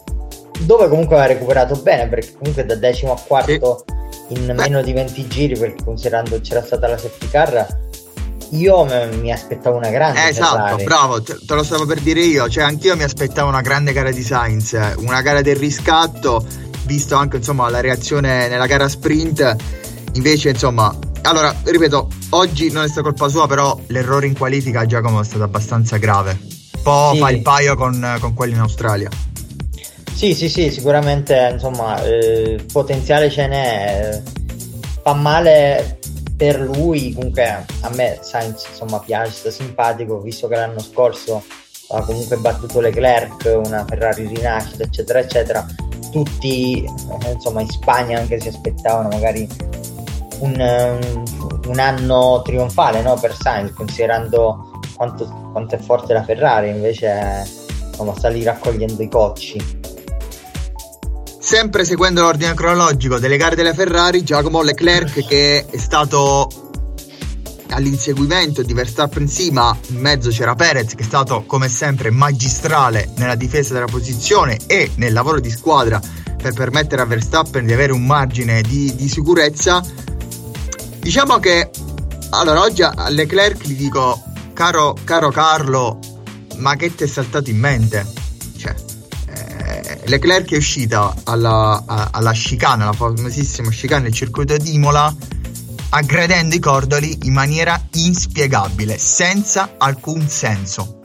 dove 0.60 0.88
comunque 0.88 1.16
aveva 1.16 1.32
recuperato 1.32 1.74
bene 1.82 2.06
perché 2.08 2.32
comunque 2.34 2.64
da 2.64 2.76
decimo 2.76 3.12
a 3.12 3.20
quarto 3.26 3.84
in 4.30 4.52
meno 4.56 4.82
di 4.82 4.92
20 4.92 5.26
giri 5.28 5.58
perché 5.58 5.84
considerando 5.84 6.40
c'era 6.40 6.62
stata 6.64 6.88
la 6.88 6.96
safety 6.98 7.28
car 7.30 7.66
io 8.52 8.84
mi 9.20 9.32
aspettavo 9.32 9.76
una 9.76 9.90
grande 9.90 10.24
Eh, 10.24 10.28
esatto, 10.30 10.56
Ferrari. 10.56 10.84
bravo, 10.84 11.22
te, 11.22 11.36
te 11.46 11.54
lo 11.54 11.62
stavo 11.62 11.86
per 11.86 12.00
dire 12.00 12.20
io, 12.20 12.48
cioè 12.48 12.64
anch'io 12.64 12.96
mi 12.96 13.04
aspettavo 13.04 13.48
una 13.48 13.60
grande 13.60 13.92
gara 13.92 14.10
di 14.10 14.22
Sainz, 14.22 14.76
una 14.96 15.22
gara 15.22 15.40
del 15.40 15.54
riscatto, 15.54 16.44
visto 16.84 17.14
anche 17.14 17.36
insomma 17.36 17.70
la 17.70 17.80
reazione 17.80 18.48
nella 18.48 18.66
gara 18.66 18.88
sprint, 18.88 19.54
invece 20.14 20.48
insomma, 20.50 20.92
allora 21.22 21.54
ripeto, 21.62 22.08
oggi 22.30 22.72
non 22.72 22.82
è 22.82 22.88
stata 22.88 23.02
colpa 23.02 23.28
sua, 23.28 23.46
però 23.46 23.78
l'errore 23.86 24.26
in 24.26 24.36
qualifica 24.36 24.80
a 24.80 24.86
Giacomo 24.86 25.20
è 25.20 25.24
stato 25.24 25.44
abbastanza 25.44 25.96
grave, 25.98 26.36
un 26.42 26.82
po' 26.82 27.10
Sì. 27.12 27.20
fa 27.20 27.30
il 27.30 27.42
paio 27.42 27.76
con, 27.76 28.16
con 28.18 28.34
quelli 28.34 28.54
in 28.54 28.60
Australia. 28.60 29.08
Sì, 30.14 30.34
sì, 30.34 30.48
sì, 30.50 30.70
sicuramente 30.70 31.48
insomma 31.52 32.02
eh, 32.02 32.64
potenziale 32.70 33.30
ce 33.30 33.46
n'è. 33.46 34.10
eh, 34.12 34.38
Fa 35.02 35.14
male 35.14 35.98
per 36.36 36.60
lui, 36.60 37.14
comunque 37.14 37.64
a 37.80 37.88
me 37.94 38.18
Sainz 38.20 38.66
insomma 38.68 38.98
piace, 39.00 39.30
sta 39.32 39.50
simpatico, 39.50 40.20
visto 40.20 40.46
che 40.46 40.56
l'anno 40.56 40.80
scorso 40.80 41.42
ha 41.88 42.02
comunque 42.02 42.36
battuto 42.36 42.80
Leclerc, 42.80 43.60
una 43.64 43.84
Ferrari 43.86 44.26
rinascita, 44.26 44.82
eccetera, 44.82 45.20
eccetera. 45.20 45.66
Tutti 46.10 46.84
eh, 46.84 47.30
insomma 47.32 47.62
in 47.62 47.68
Spagna 47.70 48.18
anche 48.18 48.38
si 48.40 48.48
aspettavano 48.48 49.08
magari 49.08 49.48
un, 50.40 50.60
eh, 50.60 50.98
un 51.66 51.78
anno 51.78 52.42
trionfale 52.42 53.00
no, 53.00 53.14
per 53.18 53.34
Sainz, 53.34 53.72
considerando 53.72 54.80
quanto, 54.96 55.24
quanto 55.52 55.76
è 55.76 55.78
forte 55.78 56.12
la 56.12 56.24
Ferrari, 56.24 56.68
invece 56.68 57.46
insomma 57.88 58.14
sta 58.18 58.28
lì 58.28 58.42
raccogliendo 58.42 59.02
i 59.02 59.08
cocci. 59.08 59.78
Sempre 61.50 61.84
seguendo 61.84 62.20
l'ordine 62.20 62.54
cronologico 62.54 63.18
delle 63.18 63.36
gare 63.36 63.56
delle 63.56 63.74
Ferrari, 63.74 64.22
Giacomo 64.22 64.62
Leclerc 64.62 65.26
che 65.26 65.66
è 65.68 65.76
stato 65.78 66.48
all'inseguimento 67.70 68.62
di 68.62 68.72
Verstappen 68.72 69.26
sì, 69.26 69.50
ma 69.50 69.76
in 69.88 69.98
mezzo 69.98 70.30
c'era 70.30 70.54
Perez 70.54 70.94
che 70.94 71.02
è 71.02 71.04
stato 71.04 71.42
come 71.48 71.68
sempre 71.68 72.12
magistrale 72.12 73.10
nella 73.16 73.34
difesa 73.34 73.74
della 73.74 73.86
posizione 73.86 74.58
e 74.68 74.92
nel 74.94 75.12
lavoro 75.12 75.40
di 75.40 75.50
squadra 75.50 76.00
per 76.40 76.52
permettere 76.52 77.02
a 77.02 77.06
Verstappen 77.06 77.66
di 77.66 77.72
avere 77.72 77.90
un 77.90 78.06
margine 78.06 78.62
di, 78.62 78.94
di 78.94 79.08
sicurezza. 79.08 79.82
Diciamo 81.00 81.40
che 81.40 81.68
allora 82.30 82.60
oggi 82.60 82.82
a 82.84 83.08
Leclerc 83.08 83.66
gli 83.66 83.74
dico 83.74 84.22
caro, 84.52 84.96
caro 85.02 85.32
Carlo, 85.32 85.98
ma 86.58 86.76
che 86.76 86.94
ti 86.94 87.02
è 87.02 87.08
saltato 87.08 87.50
in 87.50 87.58
mente? 87.58 88.19
Leclerc 90.10 90.50
è 90.50 90.56
uscita 90.56 91.14
alla, 91.22 91.84
alla 91.86 92.32
chicane, 92.32 92.84
la 92.84 92.92
famosissima 92.92 93.70
chicane 93.70 94.02
del 94.02 94.12
circuito 94.12 94.56
di 94.56 94.74
Imola, 94.74 95.14
aggredendo 95.90 96.56
i 96.56 96.58
cordoli 96.58 97.16
in 97.22 97.32
maniera 97.32 97.80
inspiegabile, 97.92 98.98
senza 98.98 99.74
alcun 99.78 100.28
senso. 100.28 100.98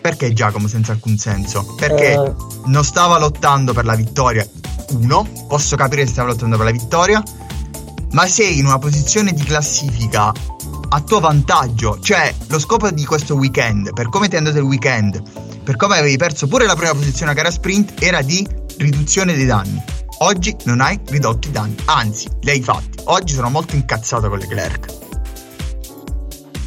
Perché 0.00 0.32
Giacomo 0.32 0.66
senza 0.66 0.92
alcun 0.92 1.18
senso? 1.18 1.74
Perché 1.76 2.12
Eh. 2.14 2.34
non 2.64 2.84
stava 2.84 3.18
lottando 3.18 3.74
per 3.74 3.84
la 3.84 3.94
vittoria. 3.94 4.48
Uno, 4.92 5.28
posso 5.46 5.76
capire 5.76 6.06
se 6.06 6.12
stava 6.12 6.28
lottando 6.30 6.56
per 6.56 6.64
la 6.64 6.72
vittoria, 6.72 7.22
ma 8.12 8.26
sei 8.26 8.58
in 8.58 8.64
una 8.64 8.78
posizione 8.78 9.34
di 9.34 9.44
classifica 9.44 10.32
a 10.88 11.00
tuo 11.02 11.20
vantaggio. 11.20 11.98
Cioè, 12.00 12.34
lo 12.46 12.58
scopo 12.58 12.90
di 12.90 13.04
questo 13.04 13.34
weekend, 13.34 13.92
per 13.92 14.08
come 14.08 14.28
ti 14.28 14.36
è 14.36 14.38
andato 14.38 14.56
il 14.56 14.64
weekend, 14.64 15.22
per 15.68 15.76
come 15.76 15.98
avevi 15.98 16.16
perso 16.16 16.46
pure 16.46 16.64
la 16.64 16.74
prima 16.74 16.92
posizione 16.94 17.32
a 17.32 17.34
gara 17.34 17.50
sprint, 17.50 18.02
era 18.02 18.22
di 18.22 18.48
riduzione 18.78 19.34
dei 19.34 19.44
danni. 19.44 19.78
Oggi 20.20 20.56
non 20.64 20.80
hai 20.80 20.98
ridotto 21.08 21.48
i 21.48 21.50
danni, 21.50 21.76
anzi, 21.84 22.26
li 22.40 22.52
hai 22.52 22.62
fatti. 22.62 22.98
Oggi 23.04 23.34
sono 23.34 23.50
molto 23.50 23.76
incazzato 23.76 24.30
con 24.30 24.38
Leclerc. 24.38 24.86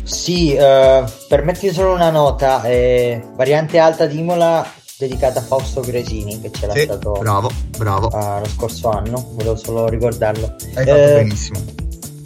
Sì, 0.04 0.54
eh, 0.54 1.04
permetti 1.28 1.74
solo 1.74 1.96
una 1.96 2.12
nota, 2.12 2.62
eh, 2.66 3.24
variante 3.36 3.80
alta 3.80 4.06
di 4.06 4.20
Imola 4.20 4.72
dedicata 5.00 5.40
a 5.40 5.42
Fausto 5.42 5.82
Gresini 5.82 6.40
che 6.40 6.52
ce 6.52 6.68
l'ha 6.68 6.74
Sì, 6.74 6.82
stato 6.82 7.14
bravo, 7.14 7.50
bravo. 7.80 8.12
eh, 8.12 8.40
lo 8.42 8.48
scorso 8.56 8.92
anno, 8.92 9.32
volevo 9.34 9.56
solo 9.56 9.88
ricordarlo. 9.90 10.54
Hai 10.76 10.86
fatto 10.86 10.96
Eh, 10.96 11.14
benissimo. 11.16 11.60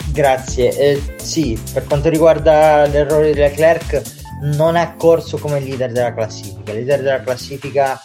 Grazie, 0.07 0.77
Eh, 0.77 1.01
sì, 1.23 1.57
per 1.71 1.85
quanto 1.85 2.09
riguarda 2.09 2.85
l'errore 2.85 3.31
di 3.31 3.39
Leclerc 3.39 4.23
non 4.41 4.75
ha 4.75 4.93
corso 4.95 5.37
come 5.37 5.59
leader 5.59 5.91
della 5.91 6.13
classifica, 6.13 6.71
il 6.71 6.77
leader 6.77 7.01
della 7.01 7.21
classifica 7.21 8.01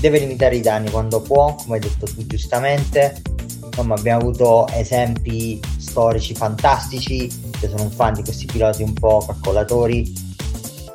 deve 0.00 0.18
limitare 0.18 0.56
i 0.56 0.60
danni 0.60 0.90
quando 0.90 1.20
può, 1.20 1.54
come 1.54 1.74
hai 1.76 1.80
detto 1.80 2.06
tu 2.06 2.26
giustamente, 2.26 3.22
insomma 3.66 3.94
abbiamo 3.94 4.20
avuto 4.20 4.66
esempi 4.68 5.60
storici 5.78 6.34
fantastici, 6.34 7.24
io 7.60 7.68
sono 7.68 7.82
un 7.82 7.90
fan 7.90 8.14
di 8.14 8.22
questi 8.22 8.46
piloti 8.46 8.82
un 8.82 8.94
po' 8.94 9.24
calcolatori, 9.26 10.28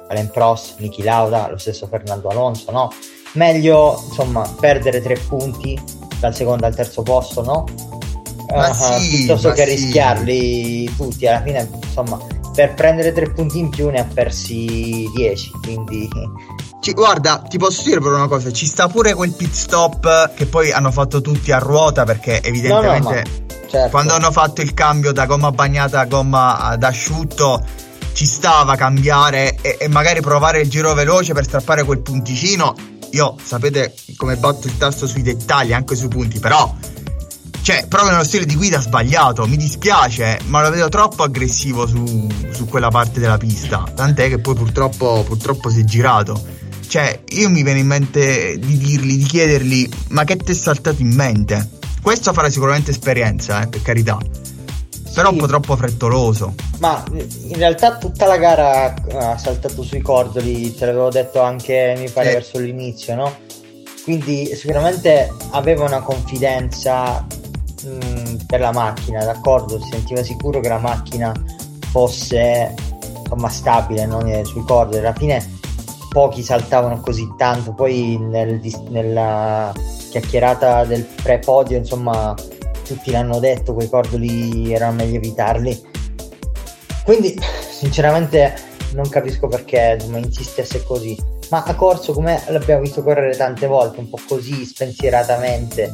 Alain 0.10 0.30
Prost, 0.30 0.80
Niki 0.80 1.04
Lauda, 1.04 1.50
lo 1.50 1.58
stesso 1.58 1.88
Fernando 1.88 2.28
Alonso, 2.30 2.72
no? 2.72 2.92
Meglio 3.34 4.02
insomma 4.08 4.48
perdere 4.60 5.02
tre 5.02 5.18
punti 5.28 5.80
dal 6.20 6.36
secondo 6.36 6.66
al 6.66 6.76
terzo 6.76 7.02
posto, 7.02 7.44
no? 7.44 7.66
Ma 8.54 8.68
Ah, 8.68 8.74
sì, 9.00 9.18
piuttosto 9.18 9.50
ma 9.50 9.54
che 9.56 9.66
sì. 9.66 9.76
rischiarli 9.76 10.96
tutti, 10.96 11.26
alla 11.28 11.42
fine 11.42 11.68
insomma 11.84 12.20
per 12.56 12.74
prendere 12.74 13.12
tre 13.12 13.30
punti 13.32 13.60
in 13.60 13.70
più 13.70 13.90
ne 13.90 14.00
ha 14.00 14.08
persi 14.12 15.10
10, 15.14 15.52
quindi 15.62 16.10
Ci- 16.80 16.94
guarda, 16.94 17.44
ti 17.48 17.58
posso 17.58 17.84
dire 17.84 18.00
per 18.00 18.12
una 18.14 18.28
cosa, 18.28 18.52
ci 18.52 18.66
sta 18.66 18.88
pure 18.88 19.14
quel 19.14 19.32
pit 19.34 19.52
stop 19.52 20.34
che 20.36 20.46
poi 20.46 20.72
hanno 20.72 20.92
fatto 20.92 21.22
tutti 21.22 21.52
a 21.52 21.58
ruota 21.60 22.04
perché 22.06 22.42
evidentemente 22.42 23.24
No, 23.26 23.46
no, 23.46 23.70
certo. 23.70 23.90
quando 23.90 24.14
hanno 24.14 24.32
fatto 24.32 24.62
il 24.62 24.74
cambio 24.74 25.12
da 25.12 25.26
gomma 25.26 25.52
bagnata 25.52 26.00
a 26.00 26.06
gomma 26.06 26.60
ad 26.60 26.84
asciutto 26.84 27.64
ci 28.14 28.26
stava 28.26 28.76
cambiare 28.76 29.58
e, 29.62 29.78
e 29.78 29.88
magari 29.90 30.22
provare 30.22 30.62
il 30.62 30.70
giro 30.70 30.94
veloce 30.94 31.34
per 31.34 31.44
strappare 31.44 31.84
quel 31.84 32.00
punticino. 32.00 32.74
Io 33.12 33.36
sapete 33.44 33.94
come 34.16 34.38
batto 34.38 34.68
il 34.68 34.78
tasto 34.78 35.06
sui 35.06 35.22
dettagli, 35.22 35.74
anche 35.74 35.96
sui 35.96 36.08
punti, 36.08 36.40
però 36.40 36.74
cioè, 37.66 37.88
proprio 37.88 38.12
nello 38.12 38.24
stile 38.24 38.46
di 38.46 38.56
guida 38.56 38.80
sbagliato, 38.80 39.48
mi 39.48 39.58
dispiace, 39.58 40.38
ma 40.46 40.62
lo 40.62 40.70
vedo 40.70 40.88
troppo 40.88 41.24
aggressivo 41.24 41.88
su, 41.88 42.30
su 42.52 42.68
quella 42.68 42.90
parte 42.90 43.20
della 43.20 43.40
pista. 43.40 43.84
Tant'è 43.96 44.30
che 44.30 44.38
poi 44.38 44.54
purtroppo, 44.54 45.24
purtroppo 45.26 45.72
si 45.72 45.80
è 45.80 45.84
girato. 45.84 46.40
Cioè, 46.88 47.22
io 47.30 47.50
mi 47.50 47.64
viene 47.64 47.80
in 47.80 47.88
mente 47.88 48.60
di 48.60 48.78
dirgli, 48.78 49.18
di 49.18 49.24
chiedergli, 49.24 49.90
ma 50.10 50.24
che 50.26 50.38
ti 50.38 50.52
è 50.52 50.54
saltato 50.54 51.02
in 51.02 51.12
mente? 51.16 51.72
Questo 52.04 52.34
farà 52.34 52.52
sicuramente 52.52 52.92
esperienza, 52.92 53.64
eh, 53.64 53.68
per 53.68 53.82
carità. 53.82 54.20
Però 55.16 55.32
un 55.32 55.38
po' 55.38 55.48
troppo 55.48 55.76
frettoloso. 55.76 56.54
Ma 56.78 57.04
in 57.14 57.56
realtà 57.56 57.98
tutta 57.98 58.28
la 58.28 58.38
gara 58.38 58.94
ha 59.12 59.38
saltato 59.40 59.82
sui 59.82 60.02
cordoli, 60.04 60.76
te 60.76 60.86
l'avevo 60.86 61.10
detto 61.10 61.42
anche 61.42 61.96
mi 61.98 62.12
pare 62.12 62.28
Sì. 62.28 62.34
verso 62.36 62.60
l'inizio, 62.60 63.16
no? 63.16 63.36
Quindi 64.04 64.54
sicuramente 64.56 65.34
aveva 65.50 65.86
una 65.86 66.02
confidenza 66.02 67.26
mh, 67.86 68.46
per 68.46 68.60
la 68.60 68.72
macchina, 68.72 69.24
d'accordo? 69.24 69.80
Si 69.80 69.90
sentiva 69.92 70.24
sicuro 70.24 70.60
che 70.60 70.70
la 70.70 70.80
macchina 70.80 71.32
fosse 71.92 72.74
insomma 73.20 73.50
stabile, 73.50 74.06
non 74.06 74.44
sui 74.46 74.64
cordoli. 74.64 75.00
Alla 75.00 75.14
fine 75.14 75.54
pochi 76.10 76.44
saltavano 76.44 77.00
così 77.00 77.28
tanto, 77.38 77.74
poi 77.74 78.18
nel 78.18 78.60
nella 78.90 79.74
chiacchierata 80.10 80.86
del 80.86 81.04
pre-podio, 81.04 81.78
insomma, 81.78 82.34
tutti 82.86 83.12
l'hanno 83.12 83.40
detto, 83.40 83.74
quei 83.74 83.90
cordoli 83.90 84.74
erano 84.74 84.94
meglio 84.94 85.18
evitarli. 85.18 85.94
Quindi, 87.04 87.38
sinceramente, 87.70 88.54
non 88.94 89.10
capisco 89.10 89.48
perché 89.48 89.98
insomma, 90.00 90.20
insistesse 90.20 90.84
così. 90.84 91.18
Ma 91.50 91.64
a 91.64 91.76
corso, 91.76 92.14
come 92.14 92.42
l'abbiamo 92.48 92.82
visto 92.82 93.04
correre 93.04 93.36
tante 93.36 93.68
volte, 93.68 94.00
un 94.00 94.10
po' 94.10 94.20
così 94.28 94.66
spensieratamente, 94.66 95.92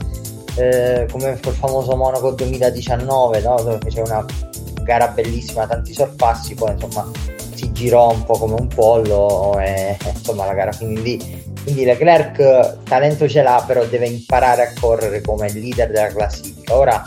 eh, 0.55 1.07
come 1.11 1.39
il 1.41 1.55
famoso 1.55 1.95
Monaco 1.95 2.31
2019, 2.31 3.41
no? 3.41 3.55
dove 3.61 3.77
fece 3.81 4.01
una 4.01 4.25
gara 4.83 5.07
bellissima, 5.07 5.67
tanti 5.67 5.93
sorpassi, 5.93 6.55
poi 6.55 6.71
insomma 6.71 7.09
si 7.53 7.71
girò 7.71 8.11
un 8.11 8.23
po' 8.23 8.37
come 8.37 8.55
un 8.55 8.67
pollo 8.67 9.59
e 9.59 9.97
insomma 10.13 10.45
la 10.45 10.53
gara 10.53 10.71
finì 10.71 11.01
lì. 11.01 11.39
Quindi 11.63 11.83
Leclerc 11.83 12.83
talento 12.83 13.29
ce 13.29 13.43
l'ha, 13.43 13.63
però 13.65 13.85
deve 13.85 14.07
imparare 14.07 14.63
a 14.63 14.73
correre 14.79 15.21
come 15.21 15.51
leader 15.51 15.91
della 15.91 16.07
classifica. 16.07 16.75
Ora 16.75 17.03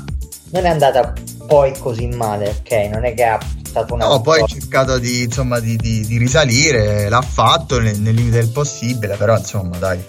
non 0.51 0.65
è 0.65 0.69
andata 0.69 1.13
poi 1.47 1.77
così 1.79 2.07
male, 2.07 2.49
ok? 2.61 2.71
Non 2.93 3.05
è 3.05 3.15
che 3.15 3.25
ha 3.25 3.39
stato 3.67 3.95
una 3.95 4.07
No, 4.07 4.21
poi 4.21 4.41
ha 4.41 4.47
cercato 4.47 4.99
di, 4.99 5.25
insomma, 5.25 5.59
di, 5.59 5.77
di- 5.77 6.07
di 6.07 6.19
risalire, 6.19 7.09
l'ha 7.09 7.21
fatto 7.21 7.81
nel, 7.81 7.99
nel 7.99 8.15
limite 8.15 8.39
del 8.39 8.51
possibile, 8.51 9.17
però 9.17 9.37
insomma, 9.37 9.77
dai. 9.79 10.03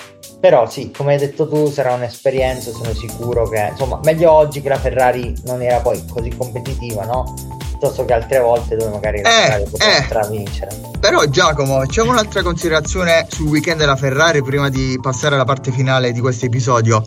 Però 0.46 0.70
sì, 0.70 0.92
come 0.96 1.14
hai 1.14 1.18
detto 1.20 1.48
tu, 1.48 1.72
sarà 1.72 1.94
un'esperienza, 1.94 2.70
sono 2.70 2.94
sicuro 2.94 3.50
che 3.50 3.70
insomma, 3.72 4.00
meglio 4.04 4.32
oggi 4.32 4.62
che 4.62 4.70
la 4.70 4.78
Ferrari 4.78 5.34
non 5.46 5.60
era 5.64 5.80
poi 5.80 6.06
così 6.08 6.30
competitiva, 6.38 7.04
no? 7.04 7.34
Piuttosto 7.68 8.06
che 8.06 8.14
altre 8.14 8.38
volte 8.42 8.76
dove 8.76 8.92
magari 8.92 9.24
la 9.24 9.30
Eh, 9.30 9.42
Ferrari 9.42 9.64
poteva 9.64 9.98
eh. 9.98 10.04
stravincere. 10.04 10.76
Però 11.00 11.26
Giacomo, 11.26 11.80
facciamo 11.80 12.12
un'altra 12.12 12.44
considerazione 12.44 13.26
sul 13.28 13.48
weekend 13.48 13.80
della 13.80 13.96
Ferrari 13.96 14.44
prima 14.44 14.70
di 14.70 15.00
passare 15.02 15.34
alla 15.34 15.46
parte 15.46 15.72
finale 15.72 16.12
di 16.12 16.20
questo 16.20 16.46
episodio. 16.46 17.04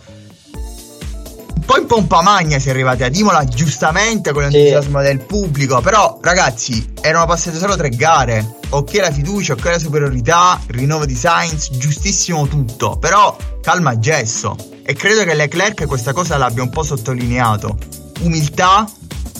Un 1.68 1.74
po' 1.74 1.80
in 1.82 1.86
pompa 1.86 2.22
magna 2.22 2.58
si 2.58 2.68
è 2.68 2.70
arrivati 2.70 3.02
ad 3.02 3.14
Imola, 3.14 3.44
giustamente 3.44 4.32
con 4.32 4.40
l'entusiasmo 4.40 5.02
del 5.02 5.18
pubblico, 5.18 5.82
però 5.82 6.18
ragazzi, 6.22 6.94
erano 7.02 7.26
passate 7.26 7.58
solo 7.58 7.76
tre 7.76 7.90
gare. 7.90 8.56
Ok 8.70 8.94
la 8.94 9.12
fiducia, 9.12 9.52
ok 9.52 9.64
la 9.66 9.78
superiorità, 9.78 10.58
rinnovo 10.68 11.04
di 11.04 11.14
Sainz, 11.14 11.68
giustissimo 11.72 12.46
tutto, 12.48 12.96
però 12.96 13.36
calma 13.60 13.98
gesso. 13.98 14.56
E 14.82 14.94
credo 14.94 15.24
che 15.24 15.34
Leclerc 15.34 15.84
questa 15.84 16.14
cosa 16.14 16.38
l'abbia 16.38 16.62
un 16.62 16.70
po' 16.70 16.82
sottolineato. 16.82 17.76
Umiltà, 18.20 18.90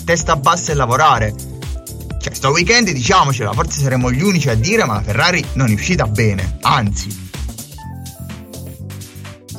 testa 0.05 0.35
bassa 0.35 0.71
e 0.71 0.75
lavorare. 0.75 1.33
Cioè, 2.21 2.31
sto 2.31 2.49
weekend 2.49 2.91
diciamocela, 2.91 3.53
forse 3.53 3.81
saremo 3.81 4.11
gli 4.11 4.21
unici 4.21 4.49
a 4.49 4.55
dire, 4.55 4.85
ma 4.85 4.93
la 4.93 5.01
Ferrari 5.01 5.43
non 5.53 5.71
è 5.71 5.73
uscita 5.73 6.05
bene. 6.05 6.59
Anzi, 6.61 7.28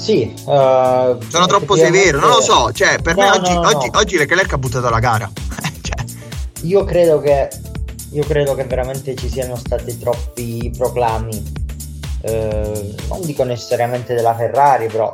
Sì, 0.00 0.32
eh, 0.32 1.16
sono 1.28 1.46
troppo 1.46 1.76
severo, 1.76 2.20
non 2.20 2.30
lo 2.30 2.40
so. 2.40 2.72
Cioè, 2.72 2.98
per 3.02 3.16
me 3.16 3.26
No, 3.28 3.34
oggi, 3.34 3.52
no, 3.52 3.60
no. 3.60 3.68
oggi, 3.68 3.90
oggi 3.92 4.16
Leclerc 4.16 4.52
ha 4.54 4.58
buttato 4.58 4.88
la 4.88 4.98
gara. 4.98 5.30
cioè, 5.82 6.04
Io 6.62 6.84
credo 6.84 7.20
che 7.20 7.48
io 8.12 8.24
credo 8.24 8.54
che 8.54 8.64
veramente 8.64 9.14
ci 9.14 9.28
siano 9.28 9.54
stati 9.56 9.96
troppi 9.98 10.72
proclami. 10.76 11.52
eh, 12.22 12.94
non 13.08 13.20
dico 13.22 13.44
necessariamente 13.44 14.14
della 14.14 14.34
Ferrari, 14.34 14.86
però 14.88 15.10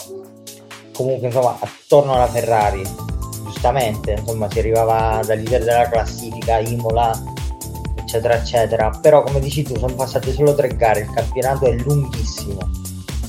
comunque 0.93 1.27
insomma 1.27 1.57
attorno 1.61 2.15
alla 2.15 2.29
Ferrari. 2.29 2.83
Giustamente, 3.45 4.13
insomma, 4.13 4.49
si 4.51 4.59
arrivava 4.61 5.21
dal 5.25 5.39
leader 5.39 5.65
della 5.65 5.89
classifica, 5.89 6.59
Imola, 6.59 7.11
eccetera, 7.97 8.37
eccetera. 8.37 8.91
Però 9.03 9.23
come 9.23 9.41
dici 9.41 9.63
tu, 9.63 9.77
sono 9.79 9.95
passate 9.95 10.33
solo 10.33 10.55
tre 10.55 10.69
gare, 10.77 11.01
il 11.01 11.11
campionato 11.13 11.67
è 11.67 11.73
lunghissimo. 11.73 12.59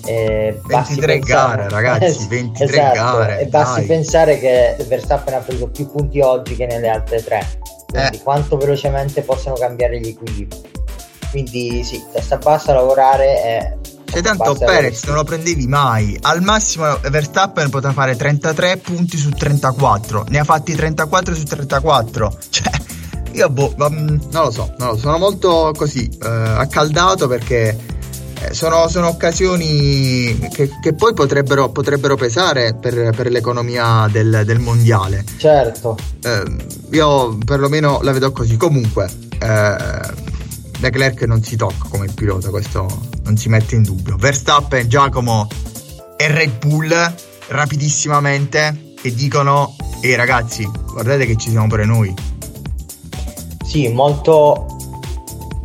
Eh, 0.08 0.60
basti 0.66 0.96
23 1.00 1.20
pensare- 1.20 1.58
gare, 1.58 1.70
ragazzi, 1.70 2.28
23 2.30 2.66
Esatto, 2.66 2.94
gare, 2.96 3.40
E 3.42 3.46
basti 3.48 3.80
dai. 3.80 3.86
pensare 3.88 4.40
che 4.40 4.76
Verstappen 4.88 5.34
ha 5.34 5.40
preso 5.40 5.68
più 5.68 5.92
punti 5.92 6.20
oggi 6.22 6.56
che 6.56 6.66
nelle 6.66 6.88
altre 6.88 7.24
tre. 7.24 7.46
Quindi 7.88 8.18
Eh. 8.18 8.22
quanto 8.24 8.58
velocemente 8.58 9.22
possono 9.22 9.56
cambiare 9.56 10.00
gli 10.00 10.08
equilibri. 10.10 10.62
Quindi 11.30 11.84
sì, 11.84 12.02
testa 12.12 12.38
bassa, 12.38 12.74
lavorare 12.74 13.44
e... 13.44 13.78
C'è 14.06 14.22
tanto 14.22 14.56
Perez 14.56 15.04
non 15.04 15.16
lo 15.16 15.24
prendevi 15.26 15.68
mai. 15.68 16.18
Al 16.22 16.42
massimo 16.42 16.98
Verstappen 17.10 17.70
poteva 17.70 17.92
fare 17.92 18.16
33 18.16 18.78
punti 18.78 19.18
su 19.18 19.30
34. 19.32 20.26
Ne 20.30 20.40
ha 20.40 20.44
fatti 20.46 20.74
34 20.74 21.36
su 21.36 21.44
34. 21.44 22.38
Cioè, 22.50 22.72
io 23.34 23.50
boh, 23.50 23.76
mm, 23.90 24.08
non 24.32 24.44
lo 24.46 24.52
so, 24.52 24.74
non 24.78 24.88
lo 24.88 24.94
so. 24.96 25.02
Sono 25.02 25.18
molto 25.18 25.74
così 25.76 26.10
eh, 26.24 26.28
accaldato 26.28 27.28
perché 27.28 27.78
sono, 28.52 28.88
sono 28.88 29.08
occasioni 29.08 30.38
che, 30.52 30.70
che 30.82 30.94
poi 30.94 31.14
potrebbero, 31.14 31.70
potrebbero 31.70 32.16
pesare 32.16 32.76
per, 32.76 33.12
per 33.16 33.30
l'economia 33.30 34.08
del, 34.12 34.44
del 34.46 34.60
mondiale. 34.60 35.24
Certo, 35.38 35.98
Eh, 36.24 36.44
io 36.92 37.38
perlomeno 37.44 38.00
la 38.02 38.12
vedo 38.12 38.32
così. 38.32 38.58
Comunque, 38.58 39.10
eh, 39.40 39.76
Leclerc 40.80 41.24
non 41.24 41.44
si 41.44 41.56
tocca 41.56 41.88
come 41.90 42.08
pilota, 42.14 42.50
questo 42.50 42.86
non 43.24 43.38
si 43.38 43.50
mette 43.50 43.76
in 43.76 43.84
dubbio. 43.84 44.16
Verstappen, 44.18 44.88
Giacomo 44.88 45.48
e 46.16 46.28
Red 46.28 46.58
Bull 46.60 47.14
rapidissimamente 47.48 48.94
che 49.00 49.14
dicono 49.14 49.76
ehi 50.02 50.16
ragazzi, 50.16 50.70
guardate 50.92 51.26
che 51.26 51.36
ci 51.38 51.50
siamo 51.50 51.68
pure 51.68 51.86
noi. 51.86 52.14
Sì, 53.66 53.88
molto 53.90 54.66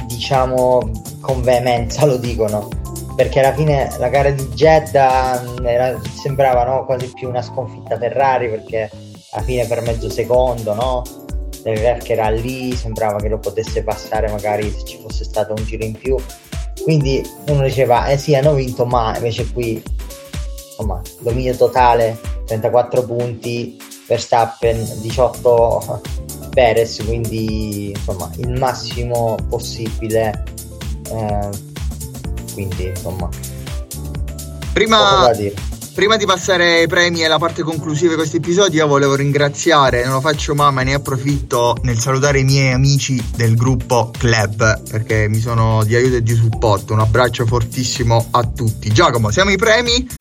diciamo 0.06 0.90
con 1.22 1.40
veemenza 1.40 2.04
lo 2.04 2.18
dicono 2.18 2.68
perché 3.16 3.40
alla 3.40 3.54
fine 3.54 3.90
la 3.98 4.08
gara 4.08 4.30
di 4.30 4.46
Jeddah 4.48 5.42
era, 5.62 5.98
sembrava 6.20 6.64
no, 6.64 6.84
quasi 6.84 7.10
più 7.12 7.28
una 7.28 7.42
sconfitta 7.42 7.96
Ferrari 7.96 8.50
perché 8.50 8.90
alla 9.30 9.42
fine 9.42 9.66
per 9.66 9.80
mezzo 9.82 10.10
secondo 10.10 10.74
no? 10.74 11.02
Leclerc 11.64 12.10
era 12.10 12.28
lì, 12.28 12.74
sembrava 12.74 13.18
che 13.18 13.28
lo 13.28 13.38
potesse 13.38 13.82
passare 13.82 14.28
magari 14.30 14.70
se 14.70 14.84
ci 14.84 14.98
fosse 15.00 15.24
stato 15.24 15.54
un 15.56 15.64
giro 15.64 15.84
in 15.84 15.92
più. 15.92 16.16
Quindi 16.82 17.22
uno 17.46 17.62
diceva, 17.62 18.06
eh 18.06 18.18
sì, 18.18 18.34
hanno 18.34 18.54
vinto, 18.54 18.84
ma 18.84 19.14
invece 19.14 19.50
qui, 19.52 19.80
insomma, 20.70 21.00
dominio 21.20 21.54
totale, 21.54 22.18
34 22.46 23.04
punti, 23.04 23.76
Verstappen 24.08 24.84
18 25.00 26.00
Perez, 26.50 27.02
quindi 27.04 27.90
insomma 27.90 28.30
il 28.38 28.58
massimo 28.58 29.36
possibile. 29.48 30.44
Eh, 31.10 31.48
quindi 32.52 32.86
insomma, 32.86 33.28
prima, 34.72 35.30
prima 35.94 36.16
di 36.16 36.26
passare 36.26 36.80
ai 36.80 36.86
premi 36.86 37.20
e 37.20 37.26
alla 37.26 37.38
parte 37.38 37.62
conclusiva 37.62 38.10
di 38.10 38.16
questo 38.16 38.36
episodio, 38.36 38.82
io 38.82 38.86
volevo 38.86 39.14
ringraziare, 39.14 40.04
non 40.04 40.14
lo 40.14 40.20
faccio 40.20 40.54
mai, 40.54 40.72
ma 40.72 40.82
ne 40.82 40.94
approfitto 40.94 41.76
nel 41.82 41.98
salutare 41.98 42.40
i 42.40 42.44
miei 42.44 42.72
amici 42.72 43.22
del 43.34 43.54
gruppo 43.54 44.10
Club 44.16 44.82
perché 44.90 45.28
mi 45.28 45.40
sono 45.40 45.84
di 45.84 45.94
aiuto 45.94 46.16
e 46.16 46.22
di 46.22 46.34
supporto. 46.34 46.92
Un 46.92 47.00
abbraccio 47.00 47.46
fortissimo 47.46 48.28
a 48.30 48.44
tutti. 48.44 48.92
Giacomo, 48.92 49.30
siamo 49.30 49.50
ai 49.50 49.56
premi. 49.56 50.20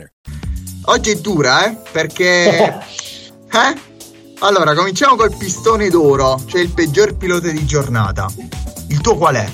Oggi 0.85 1.11
è 1.11 1.15
dura, 1.15 1.65
eh? 1.65 1.77
Perché... 1.91 2.79
eh? 3.51 3.89
Allora, 4.39 4.73
cominciamo 4.73 5.15
col 5.15 5.35
pistone 5.35 5.89
d'oro, 5.89 6.41
cioè 6.47 6.61
il 6.61 6.69
peggior 6.69 7.15
pilota 7.15 7.49
di 7.49 7.65
giornata. 7.65 8.27
Il 8.87 8.99
tuo 9.01 9.15
qual 9.15 9.35
è? 9.35 9.47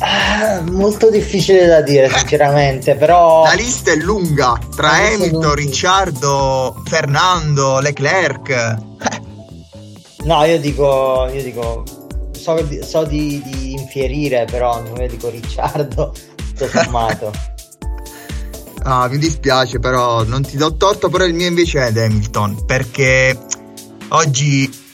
Ah, 0.00 0.60
molto 0.62 1.10
difficile 1.10 1.66
da 1.66 1.80
dire, 1.82 2.08
sinceramente, 2.08 2.94
però. 2.94 3.44
La 3.44 3.52
lista 3.52 3.92
è 3.92 3.96
lunga 3.96 4.58
tra 4.74 4.90
Hamilton, 4.90 5.54
Ricciardo, 5.54 6.82
Fernando, 6.84 7.80
Leclerc. 7.80 8.48
Eh. 8.50 9.20
No, 10.24 10.44
io 10.44 10.58
dico. 10.60 11.28
Io 11.32 11.42
dico. 11.42 11.84
So, 12.32 12.64
so 12.82 13.04
di, 13.04 13.42
di, 13.44 13.72
infierire, 13.72 14.46
però 14.48 14.82
io 14.96 15.08
dico 15.08 15.28
Ricciardo, 15.28 16.12
tutto 16.36 16.68
sommato. 16.68 17.32
Ah, 18.90 19.06
mi 19.06 19.18
dispiace, 19.18 19.78
però 19.80 20.24
non 20.24 20.42
ti 20.42 20.56
do 20.56 20.74
torto, 20.74 21.10
però 21.10 21.26
il 21.26 21.34
mio 21.34 21.46
invece 21.46 21.86
è 21.88 22.04
Hamilton, 22.04 22.64
perché 22.64 23.38
oggi 24.08 24.86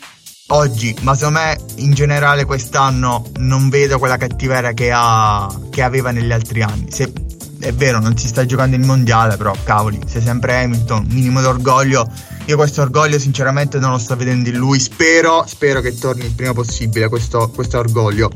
oggi, 0.48 0.96
ma 1.02 1.14
secondo 1.14 1.38
me 1.38 1.56
in 1.76 1.92
generale 1.92 2.44
quest'anno 2.44 3.30
non 3.36 3.68
vedo 3.68 4.00
quella 4.00 4.16
cattiveria 4.16 4.72
che, 4.72 4.90
ha, 4.92 5.48
che 5.70 5.82
aveva 5.82 6.10
negli 6.10 6.32
altri 6.32 6.62
anni. 6.62 6.90
Se, 6.90 7.12
è 7.60 7.72
vero, 7.72 8.00
non 8.00 8.16
si 8.16 8.26
sta 8.26 8.44
giocando 8.44 8.74
il 8.74 8.82
mondiale, 8.82 9.36
però 9.36 9.54
cavoli, 9.62 10.00
sei 10.08 10.22
sempre 10.22 10.64
Hamilton, 10.64 11.06
minimo 11.10 11.40
d'orgoglio. 11.40 12.10
Io 12.46 12.56
questo 12.56 12.82
orgoglio 12.82 13.20
sinceramente 13.20 13.78
non 13.78 13.92
lo 13.92 13.98
sto 13.98 14.16
vedendo 14.16 14.48
in 14.48 14.56
lui, 14.56 14.80
spero, 14.80 15.44
spero 15.46 15.80
che 15.80 15.96
torni 15.96 16.24
il 16.24 16.32
prima 16.32 16.52
possibile 16.52 17.08
questo, 17.08 17.48
questo 17.54 17.78
orgoglio. 17.78 18.28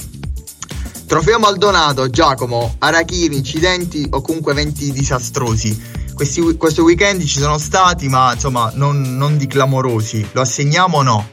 Trofeo 1.09 1.39
Maldonado, 1.39 2.11
Giacomo, 2.11 2.75
Arachiri, 2.81 3.35
incidenti 3.35 4.07
o 4.11 4.21
comunque 4.21 4.53
eventi 4.53 4.93
disastrosi. 4.93 6.05
Questi, 6.15 6.55
questo 6.59 6.83
weekend 6.83 7.25
ci 7.25 7.39
sono 7.39 7.57
stati, 7.57 8.09
ma 8.09 8.35
insomma 8.35 8.71
non, 8.75 9.17
non 9.17 9.39
di 9.39 9.47
clamorosi. 9.47 10.29
Lo 10.33 10.43
assegniamo 10.43 10.99
o 10.99 11.03
no? 11.03 11.29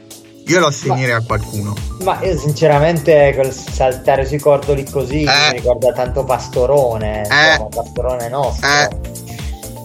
Io 0.46 0.60
lo 0.60 0.68
assegnerei 0.68 1.12
ma, 1.12 1.18
a 1.18 1.22
qualcuno. 1.22 1.74
Ma 2.04 2.18
io 2.22 2.38
sinceramente 2.38 3.34
col 3.36 3.52
saltare 3.52 4.24
sui 4.24 4.38
cordoli 4.38 4.82
così 4.88 5.24
eh. 5.24 5.50
mi 5.50 5.58
ricorda 5.58 5.92
tanto 5.92 6.24
Pastorone, 6.24 7.28
eh. 7.28 7.50
insomma, 7.50 7.68
Pastorone 7.68 8.28
nostro. 8.30 8.66
Eh. 8.66 8.88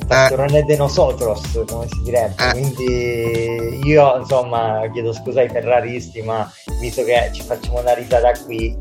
Pastorone 0.07 0.63
de 0.63 0.75
nosotros, 0.77 1.41
come 1.67 1.87
si 1.89 2.01
direbbe. 2.03 2.35
Eh. 2.47 2.51
Quindi 2.51 3.81
io 3.83 4.17
insomma 4.17 4.89
chiedo 4.93 5.11
scusa 5.11 5.41
ai 5.41 5.49
ferraristi, 5.49 6.21
ma 6.21 6.49
visto 6.79 7.03
che 7.03 7.29
ci 7.33 7.41
facciamo 7.41 7.81
una 7.81 7.93
risata 7.93 8.31
qui, 8.45 8.77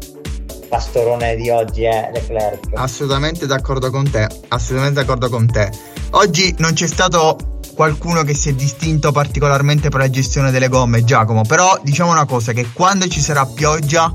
pastorone 0.70 1.34
di 1.34 1.50
oggi 1.50 1.82
è 1.82 2.10
Leclerc. 2.14 2.68
Assolutamente 2.74 3.44
d'accordo 3.44 3.90
con 3.90 4.08
te, 4.08 4.28
assolutamente 4.48 5.00
d'accordo 5.00 5.28
con 5.28 5.46
te. 5.50 5.68
Oggi 6.12 6.54
non 6.58 6.72
c'è 6.72 6.86
stato 6.86 7.36
qualcuno 7.74 8.22
che 8.22 8.34
si 8.34 8.50
è 8.50 8.52
distinto 8.52 9.10
particolarmente 9.10 9.88
per 9.88 10.00
la 10.00 10.08
gestione 10.08 10.52
delle 10.52 10.68
gomme, 10.68 11.04
Giacomo, 11.04 11.42
però 11.42 11.78
diciamo 11.82 12.12
una 12.12 12.24
cosa, 12.24 12.52
che 12.52 12.68
quando 12.72 13.08
ci 13.08 13.20
sarà 13.20 13.44
pioggia, 13.46 14.14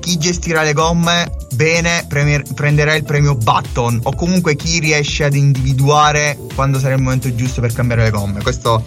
chi 0.00 0.16
gestirà 0.16 0.62
le 0.62 0.72
gomme 0.72 1.30
bene 1.54 2.06
premier, 2.08 2.42
prenderà 2.54 2.94
il 2.94 3.04
premio 3.04 3.34
Button 3.34 4.00
o 4.04 4.14
comunque 4.14 4.56
chi 4.56 4.78
riesce 4.78 5.24
ad 5.24 5.34
individuare 5.34 6.38
quando 6.54 6.78
sarà 6.78 6.94
il 6.94 7.02
momento 7.02 7.34
giusto 7.34 7.60
per 7.60 7.74
cambiare 7.74 8.04
le 8.04 8.10
gomme. 8.10 8.42
Questo 8.42 8.84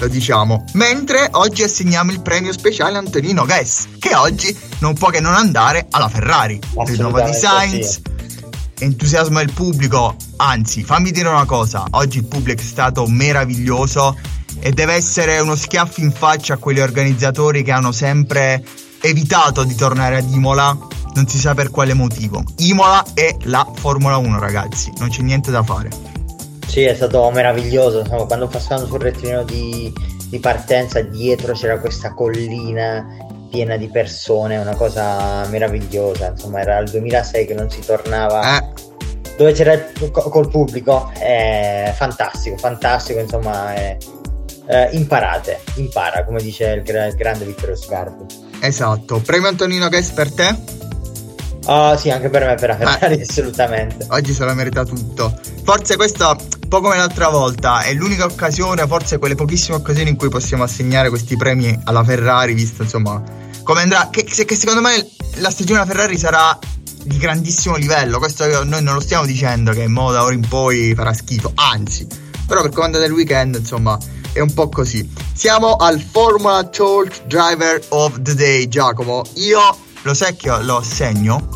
lo 0.00 0.08
diciamo. 0.08 0.64
Mentre 0.72 1.28
oggi 1.32 1.62
assegniamo 1.62 2.10
il 2.10 2.22
premio 2.22 2.52
speciale 2.52 2.96
a 2.96 2.98
Antonino 2.98 3.44
Guess, 3.44 3.88
che 3.98 4.14
oggi 4.14 4.56
non 4.78 4.94
può 4.94 5.10
che 5.10 5.20
non 5.20 5.34
andare 5.34 5.86
alla 5.90 6.08
Ferrari. 6.08 6.58
Rinnovo 6.84 7.20
di 7.20 7.32
Sainz, 7.32 8.00
sì. 8.00 8.02
entusiasmo 8.84 9.38
del 9.38 9.52
pubblico. 9.52 10.16
Anzi, 10.36 10.82
fammi 10.82 11.10
dire 11.10 11.28
una 11.28 11.44
cosa: 11.44 11.84
oggi 11.90 12.18
il 12.18 12.24
pubblico 12.24 12.60
è 12.60 12.64
stato 12.64 13.06
meraviglioso 13.06 14.18
e 14.58 14.72
deve 14.72 14.94
essere 14.94 15.38
uno 15.38 15.54
schiaffo 15.54 16.00
in 16.00 16.12
faccia 16.12 16.54
a 16.54 16.56
quegli 16.56 16.80
organizzatori 16.80 17.62
che 17.62 17.72
hanno 17.72 17.92
sempre 17.92 18.64
evitato 19.00 19.64
di 19.64 19.74
tornare 19.74 20.16
ad 20.16 20.30
Imola. 20.32 20.76
Non 21.12 21.26
si 21.26 21.38
sa 21.38 21.54
per 21.54 21.70
quale 21.70 21.92
motivo. 21.92 22.42
Imola 22.58 23.04
è 23.14 23.36
la 23.42 23.68
Formula 23.74 24.16
1, 24.16 24.38
ragazzi, 24.38 24.92
non 24.98 25.08
c'è 25.08 25.22
niente 25.22 25.50
da 25.50 25.62
fare. 25.62 26.19
Sì, 26.70 26.84
è 26.84 26.94
stato 26.94 27.28
meraviglioso. 27.30 27.98
Insomma, 27.98 28.26
quando 28.26 28.46
passavano 28.46 28.86
sul 28.86 29.00
rettilineo 29.00 29.42
di, 29.42 29.92
di 30.28 30.38
partenza, 30.38 31.00
dietro 31.00 31.52
c'era 31.52 31.80
questa 31.80 32.14
collina 32.14 33.04
piena 33.50 33.76
di 33.76 33.88
persone, 33.88 34.56
una 34.56 34.76
cosa 34.76 35.44
meravigliosa. 35.48 36.28
Insomma, 36.28 36.60
era 36.60 36.78
il 36.78 36.88
2006 36.88 37.46
che 37.46 37.54
non 37.54 37.68
si 37.68 37.80
tornava. 37.80 38.56
Eh. 38.56 38.68
Dove 39.36 39.50
c'era 39.50 39.76
col 40.12 40.48
pubblico, 40.48 41.10
è 41.18 41.92
fantastico, 41.96 42.56
fantastico. 42.56 43.18
Insomma, 43.18 43.74
è, 43.74 43.96
eh, 44.68 44.88
imparate, 44.92 45.58
impara, 45.74 46.24
come 46.24 46.40
dice 46.40 46.70
il, 46.70 46.88
il 46.88 47.14
grande 47.16 47.44
Vittorio 47.46 47.74
Scarpi. 47.74 48.26
Esatto. 48.60 49.18
Premio 49.18 49.48
Antonino 49.48 49.88
Guest 49.88 50.14
per 50.14 50.32
te? 50.32 50.78
Oh, 51.66 51.96
sì, 51.96 52.10
anche 52.10 52.28
per 52.28 52.44
me, 52.44 52.54
per 52.54 52.68
la 52.68 52.76
Ferrari, 52.76 53.14
ah, 53.14 53.22
assolutamente. 53.28 54.06
Oggi 54.10 54.32
se 54.32 54.44
lo 54.44 54.54
merita 54.54 54.84
tutto. 54.84 55.36
Forse 55.64 55.96
questa, 55.96 56.36
po' 56.70 56.80
come 56.80 56.96
l'altra 56.96 57.28
volta, 57.28 57.80
è 57.80 57.92
l'unica 57.92 58.24
occasione, 58.24 58.86
forse 58.86 59.18
quelle 59.18 59.34
pochissime 59.34 59.76
occasioni 59.76 60.10
in 60.10 60.16
cui 60.16 60.28
possiamo 60.28 60.62
assegnare 60.62 61.08
questi 61.08 61.36
premi 61.36 61.76
alla 61.82 62.04
Ferrari, 62.04 62.54
visto 62.54 62.84
insomma 62.84 63.20
come 63.64 63.80
andrà. 63.82 64.08
Che, 64.08 64.22
che 64.22 64.54
secondo 64.54 64.80
me 64.80 64.94
la 65.38 65.50
stagione 65.50 65.80
della 65.80 65.92
Ferrari 65.92 66.16
sarà 66.16 66.56
di 67.02 67.18
grandissimo 67.18 67.74
livello. 67.74 68.18
Questo 68.18 68.46
noi 68.64 68.84
non 68.84 68.94
lo 68.94 69.00
stiamo 69.00 69.26
dicendo 69.26 69.72
che 69.72 69.82
in 69.82 69.90
modo 69.90 70.12
da 70.12 70.22
ora 70.22 70.32
in 70.32 70.46
poi 70.46 70.94
farà 70.94 71.12
schifo, 71.12 71.50
anzi, 71.56 72.06
però 72.46 72.62
per 72.62 72.70
come 72.70 72.86
andate 72.86 73.06
il 73.06 73.12
weekend, 73.12 73.56
insomma, 73.56 73.98
è 74.32 74.38
un 74.38 74.54
po' 74.54 74.68
così. 74.68 75.12
Siamo 75.34 75.74
al 75.74 76.00
Formula 76.00 76.62
Talk 76.62 77.26
Driver 77.26 77.82
of 77.88 78.22
the 78.22 78.34
Day, 78.36 78.68
Giacomo. 78.68 79.24
Io 79.34 79.60
lo 80.02 80.14
secchio 80.14 80.62
lo 80.62 80.76
assegno 80.76 81.48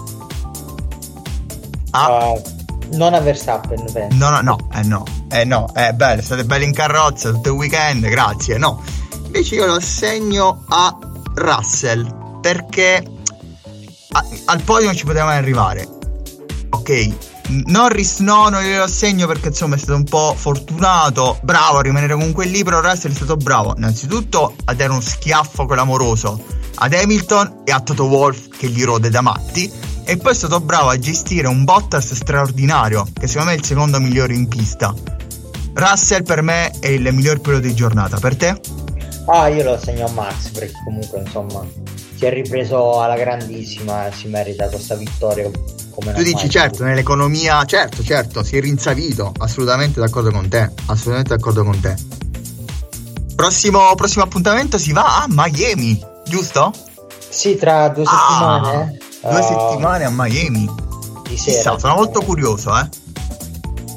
a... 1.93 2.31
Uh, 2.33 2.54
non 2.93 3.15
a 3.15 3.21
Verstappen, 3.21 3.85
penso. 3.93 4.17
No, 4.17 4.31
no, 4.31 4.41
no, 4.41 4.69
eh 4.73 4.83
no, 4.83 5.05
eh 5.31 5.45
no, 5.45 5.71
è 5.73 5.89
eh, 5.89 5.93
bello, 5.93 6.23
state 6.23 6.45
belli 6.45 6.65
in 6.65 6.73
carrozza 6.73 7.31
tutto 7.31 7.51
il 7.51 7.57
weekend, 7.57 8.07
grazie, 8.07 8.59
no. 8.59 8.83
Invece 9.25 9.55
io 9.57 9.67
lo 9.67 9.75
assegno 9.75 10.65
a 10.69 10.97
Russell, 11.35 12.41
perché 12.41 13.05
a, 14.13 14.25
al 14.47 14.61
podio 14.63 14.95
ci 14.95 15.05
potevamo 15.05 15.31
arrivare. 15.31 15.89
Ok, 16.71 17.13
Norris 17.49 18.21
no, 18.21 18.49
non 18.49 18.63
glielo 18.63 18.85
assegno 18.85 19.27
perché 19.27 19.49
insomma 19.49 19.77
è 19.77 19.79
stato 19.79 19.97
un 19.97 20.05
po' 20.05 20.35
fortunato, 20.37 21.39
bravo 21.43 21.79
a 21.79 21.83
rimanere 21.83 22.15
comunque 22.15 22.47
lì, 22.47 22.65
però 22.65 22.81
Russell 22.81 23.13
è 23.13 23.15
stato 23.15 23.37
bravo 23.37 23.75
innanzitutto 23.77 24.55
a 24.65 24.75
dare 24.75 24.91
uno 24.91 25.01
schiaffo 25.01 25.67
clamoroso 25.67 26.43
ad 26.77 26.93
Hamilton 26.93 27.63
e 27.65 27.73
a 27.73 27.81
Toto 27.81 28.05
Wolf 28.05 28.49
che 28.57 28.69
gli 28.69 28.83
rode 28.83 29.11
da 29.11 29.21
matti 29.21 29.71
e 30.05 30.17
poi 30.17 30.33
è 30.33 30.35
stato 30.35 30.61
bravo 30.61 30.89
a 30.91 30.99
gestire 30.99 31.49
un 31.49 31.65
Bottas 31.65 32.13
straordinario 32.13 33.07
che 33.13 33.27
secondo 33.27 33.51
me 33.51 33.57
è 33.57 33.59
il 33.59 33.65
secondo 33.65 34.01
migliore 34.01 34.35
in 34.35 34.49
pista. 34.49 34.95
Russell 35.75 36.23
per 36.23 36.43
me 36.43 36.71
è 36.81 36.89
il 36.89 37.13
miglior 37.13 37.41
pilota 37.41 37.67
di 37.67 37.75
giornata, 37.75 38.19
per 38.19 38.37
te? 38.37 38.61
Ah, 39.27 39.49
io 39.49 39.65
lo 39.65 39.73
assegno 39.73 40.07
a 40.07 40.11
Max 40.11 40.51
perché 40.51 40.75
comunque 40.85 41.21
insomma 41.21 41.67
si 42.17 42.27
è 42.27 42.31
ripreso 42.31 43.01
alla 43.01 43.17
grandissima 43.17 44.09
e 44.09 44.13
si 44.13 44.29
merita 44.29 44.69
questa 44.69 44.95
vittoria 44.95 45.51
come 45.91 46.13
tu 46.13 46.23
dici 46.23 46.49
certo 46.49 46.85
nell'economia 46.85 47.65
certo 47.65 48.03
certo 48.03 48.43
si 48.43 48.57
è 48.57 48.61
rinsavito 48.61 49.33
assolutamente 49.39 50.01
d'accordo 50.01 50.31
con 50.31 50.49
te 50.49 50.71
assolutamente 50.87 51.35
d'accordo 51.35 51.65
con 51.65 51.81
te 51.81 51.95
prossimo, 53.35 53.95
prossimo 53.95 54.25
appuntamento 54.25 54.79
si 54.79 54.93
va 54.93 55.23
a 55.23 55.27
Miami 55.29 56.01
giusto? 56.27 56.73
sì 57.29 57.57
tra 57.57 57.89
due 57.89 58.05
settimane 58.05 58.77
ah, 58.77 59.05
due 59.29 59.41
uh, 59.41 59.43
settimane 59.43 60.05
a 60.05 60.11
Miami 60.11 60.69
di 61.29 61.37
sera 61.37 61.57
Chissà, 61.57 61.79
sono 61.79 61.95
molto 61.95 62.21
curioso 62.23 62.79
eh 62.79 63.03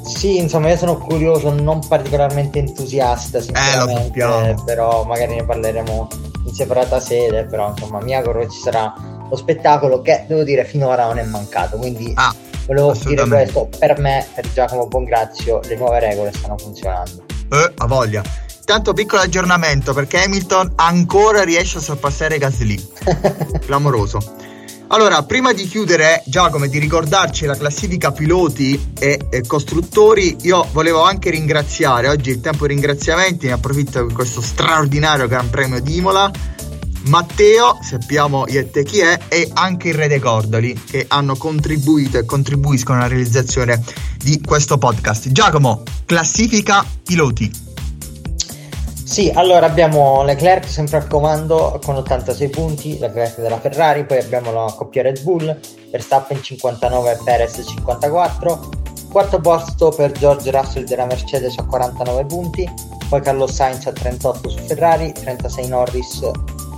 sì, 0.08 0.38
insomma, 0.38 0.70
io 0.70 0.76
sono 0.76 0.96
curioso, 0.96 1.52
non 1.52 1.86
particolarmente 1.86 2.58
entusiasta, 2.58 3.40
sinceramente, 3.40 4.18
eh, 4.18 4.56
però 4.64 5.04
magari 5.04 5.34
ne 5.36 5.44
parleremo 5.44 6.08
in 6.46 6.52
separata 6.54 6.98
sede, 6.98 7.44
però 7.44 7.68
insomma, 7.68 8.00
mi 8.00 8.14
auguro 8.14 8.40
che 8.40 8.48
ci 8.48 8.58
sarà 8.58 8.92
lo 9.28 9.36
spettacolo 9.36 10.00
che 10.00 10.24
devo 10.26 10.42
dire 10.42 10.64
finora 10.64 11.06
non 11.06 11.18
è 11.18 11.24
mancato. 11.24 11.76
Quindi 11.76 12.10
ah, 12.16 12.34
volevo 12.66 12.94
dire 13.04 13.26
questo 13.26 13.68
per 13.78 13.98
me, 13.98 14.26
per 14.34 14.50
Giacomo 14.52 14.86
Bongrazio, 14.86 15.60
le 15.64 15.76
nuove 15.76 16.00
regole 16.00 16.32
stanno 16.32 16.56
funzionando. 16.56 17.24
Eh, 17.50 17.72
a 17.76 17.86
voglia. 17.86 18.22
Tanto 18.64 18.92
piccolo 18.92 19.22
aggiornamento 19.22 19.94
perché 19.94 20.22
Hamilton 20.24 20.72
ancora 20.76 21.42
riesce 21.42 21.78
a 21.78 21.80
sorpassare 21.80 22.38
Gasly. 22.38 22.88
Clamoroso. 23.64 24.46
Allora, 24.90 25.22
prima 25.22 25.52
di 25.52 25.68
chiudere, 25.68 26.22
Giacomo, 26.24 26.64
e 26.64 26.68
di 26.68 26.78
ricordarci 26.78 27.44
la 27.44 27.56
classifica 27.56 28.10
piloti 28.10 28.92
e, 28.98 29.20
e, 29.28 29.46
costruttori, 29.46 30.36
io 30.42 30.66
volevo 30.72 31.02
anche 31.02 31.28
ringraziare, 31.28 32.08
oggi 32.08 32.30
il 32.30 32.40
tempo 32.40 32.66
di 32.66 32.72
ringraziamenti, 32.72 33.46
ne 33.46 33.52
approfitto 33.52 34.06
di 34.06 34.14
questo 34.14 34.40
straordinario 34.40 35.28
Gran 35.28 35.50
Premio 35.50 35.80
di 35.80 35.96
Imola 35.96 36.30
Matteo, 37.02 37.78
sappiamo 37.82 38.46
io 38.48 38.60
e 38.60 38.70
te 38.70 38.82
chi 38.82 39.00
è, 39.00 39.18
e 39.28 39.50
anche 39.52 39.88
il 39.88 39.94
Re 39.94 40.08
dei 40.08 40.20
Cordoli 40.20 40.72
che 40.72 41.04
hanno 41.08 41.36
contribuito 41.36 42.18
e 42.18 42.24
contribuiscono 42.24 42.98
alla 42.98 43.08
realizzazione 43.08 43.82
di 44.16 44.40
questo 44.40 44.78
podcast. 44.78 45.30
Giacomo, 45.30 45.82
classifica 46.06 46.84
piloti. 47.04 47.67
Sì, 49.08 49.32
allora 49.34 49.64
abbiamo 49.64 50.22
Leclerc 50.22 50.68
sempre 50.68 50.98
al 50.98 51.06
comando 51.06 51.80
con 51.82 51.96
86 51.96 52.48
punti, 52.50 52.98
Leclerc 52.98 53.40
della 53.40 53.58
Ferrari, 53.58 54.04
poi 54.04 54.18
abbiamo 54.18 54.52
la 54.52 54.70
coppia 54.76 55.00
Red 55.00 55.22
Bull, 55.22 55.58
Verstappen 55.90 56.42
59 56.42 57.12
e 57.12 57.18
Perez 57.24 57.64
54, 57.66 58.68
quarto 59.10 59.40
posto 59.40 59.88
per 59.88 60.12
George 60.12 60.50
Russell 60.50 60.84
della 60.84 61.06
Mercedes 61.06 61.56
a 61.56 61.64
49 61.64 62.26
punti, 62.26 62.70
poi 63.08 63.22
Carlos 63.22 63.50
Sainz 63.50 63.86
a 63.86 63.92
38 63.92 64.50
su 64.50 64.58
Ferrari, 64.58 65.10
36 65.10 65.68
Norris 65.68 66.22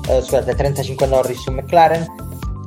eh, 0.09 0.23
scusate, 0.23 0.55
35 0.55 1.07
Norris 1.09 1.41
su 1.41 1.51
McLaren, 1.51 2.07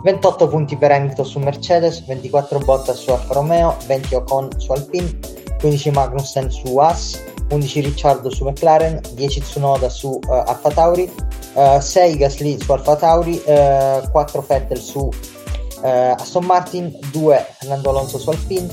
28 0.03 0.47
punti 0.49 0.75
per 0.75 0.91
Hamilton 0.91 1.25
su 1.25 1.39
Mercedes, 1.39 2.05
24 2.05 2.59
Bottas 2.59 2.97
su 2.97 3.11
Alfa 3.11 3.33
Romeo, 3.33 3.77
20 3.87 4.13
Ocon 4.15 4.49
su 4.57 4.73
Alpine, 4.73 5.17
15 5.59 5.91
Magnussen 5.91 6.51
su 6.51 6.77
Haas, 6.77 7.17
11 7.53 7.81
Ricciardo 7.81 8.29
su 8.29 8.43
McLaren, 8.45 8.99
10 9.13 9.41
Tsunoda 9.41 9.89
su 9.89 10.19
uh, 10.25 10.31
Alfa 10.31 10.71
Tauri, 10.71 11.11
uh, 11.53 11.79
6 11.79 12.17
Gasly 12.17 12.59
su 12.59 12.71
Alfa 12.71 12.95
Tauri, 12.95 13.41
uh, 13.45 14.09
4 14.09 14.45
Vettel 14.47 14.79
su 14.79 15.09
Aston 15.83 16.45
Martin, 16.45 16.97
2 17.11 17.45
Fernando 17.59 17.89
Alonso 17.89 18.17
su 18.17 18.29
Alpine, 18.29 18.67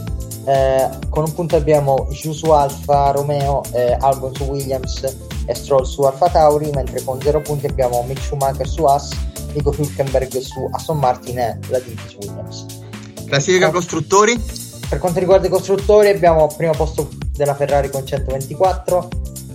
con 1.09 1.25
un 1.25 1.33
punto 1.35 1.57
abbiamo 1.57 2.07
Giù 2.13 2.33
su 2.33 2.51
Alfa 2.51 3.11
Romeo, 3.11 3.63
Albon 3.99 4.33
su 4.33 4.45
Williams, 4.45 5.17
e 5.47 5.55
Stroll 5.57 5.83
su 5.83 6.03
Alfa 6.03 6.29
Tauri, 6.29 6.71
mentre 6.71 7.03
con 7.03 7.21
0 7.21 7.41
punti 7.41 7.67
abbiamo 7.67 8.05
Mick 8.07 8.23
Schumacher 8.23 8.69
su 8.69 8.85
Haas, 8.85 9.11
Nico 9.55 9.73
Hülkenberg 9.77 10.39
su 10.39 10.69
Aston 10.71 10.99
Martin 10.99 11.41
e 11.41 11.59
Latifi 11.69 12.09
su 12.09 12.19
Williams. 12.21 12.67
Classifica 13.27 13.67
per, 13.67 13.75
costruttori? 13.75 14.41
Per 14.89 14.99
quanto 15.01 15.19
riguarda 15.19 15.49
i 15.49 15.51
costruttori 15.51 16.09
abbiamo 16.09 16.45
al 16.45 16.55
primo 16.55 16.75
posto 16.75 17.09
della 17.41 17.55
Ferrari 17.55 17.89
con 17.89 18.07
124, 18.07 19.09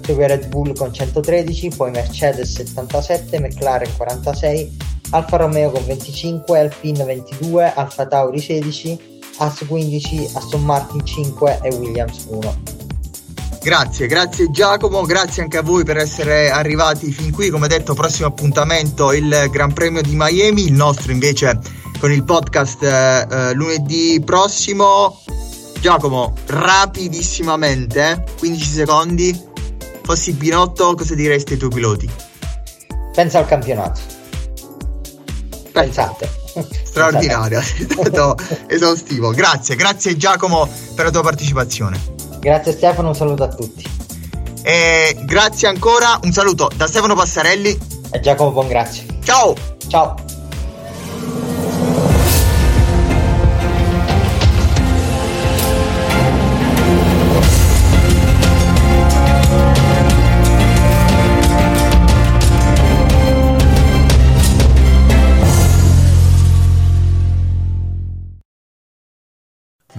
segue 0.04 0.28
Red 0.28 0.48
Bull 0.48 0.76
con 0.76 0.92
113, 0.92 1.70
poi 1.70 1.92
Mercedes 1.92 2.54
77, 2.54 3.40
McLaren 3.40 3.96
46, 3.96 4.78
Alfa 5.12 5.38
Romeo 5.38 5.70
con 5.70 5.86
25, 5.86 6.60
Alpine 6.60 7.04
22, 7.04 7.74
Alfa 7.76 8.08
Tauri 8.08 8.40
16, 8.40 9.22
As 9.38 9.64
15, 9.68 10.32
Aston 10.34 10.64
Martin 10.64 11.06
5 11.06 11.60
e 11.62 11.76
Williams 11.76 12.26
1. 12.28 12.64
Grazie, 13.62 14.08
grazie 14.08 14.50
Giacomo, 14.52 15.04
grazie 15.04 15.44
anche 15.44 15.58
a 15.58 15.62
voi 15.62 15.84
per 15.84 15.98
essere 15.98 16.50
arrivati 16.50 17.12
fin 17.12 17.32
qui. 17.32 17.50
Come 17.50 17.68
detto, 17.68 17.94
prossimo 17.94 18.28
appuntamento 18.28 19.14
il 19.14 19.48
Gran 19.52 19.74
Premio 19.74 20.02
di 20.02 20.16
Miami, 20.16 20.66
il 20.66 20.74
nostro 20.74 21.12
invece 21.12 21.60
con 22.00 22.12
il 22.12 22.24
podcast 22.24 22.82
eh, 22.84 23.28
eh 23.30 23.54
lunedì 23.54 24.22
prossimo. 24.26 25.20
Giacomo, 25.86 26.34
rapidissimamente, 26.48 28.24
15 28.40 28.66
secondi, 28.66 29.40
fossi 30.02 30.32
Binotto, 30.32 30.96
cosa 30.96 31.14
diresti 31.14 31.54
ai 31.54 31.60
tuoi 31.60 31.70
piloti? 31.70 32.10
Pensa 33.14 33.38
al 33.38 33.46
campionato. 33.46 34.00
Pensate. 35.72 36.28
Straordinario, 36.86 37.60
è 37.60 37.62
stato 37.62 38.36
esaustivo. 38.66 39.30
Grazie, 39.30 39.76
grazie 39.76 40.18
Giacomo 40.18 40.68
per 40.96 41.06
la 41.06 41.12
tua 41.12 41.22
partecipazione. 41.22 42.02
Grazie 42.40 42.72
Stefano, 42.72 43.10
un 43.10 43.16
saluto 43.16 43.44
a 43.44 43.50
tutti. 43.50 43.88
E 44.64 45.16
grazie 45.24 45.68
ancora, 45.68 46.20
un 46.24 46.32
saluto 46.32 46.68
da 46.76 46.88
Stefano 46.88 47.14
Passarelli 47.14 47.78
e 48.10 48.20
Giacomo 48.22 48.50
Bongrazio. 48.50 49.04
Ciao! 49.24 49.54
Ciao! 49.88 50.25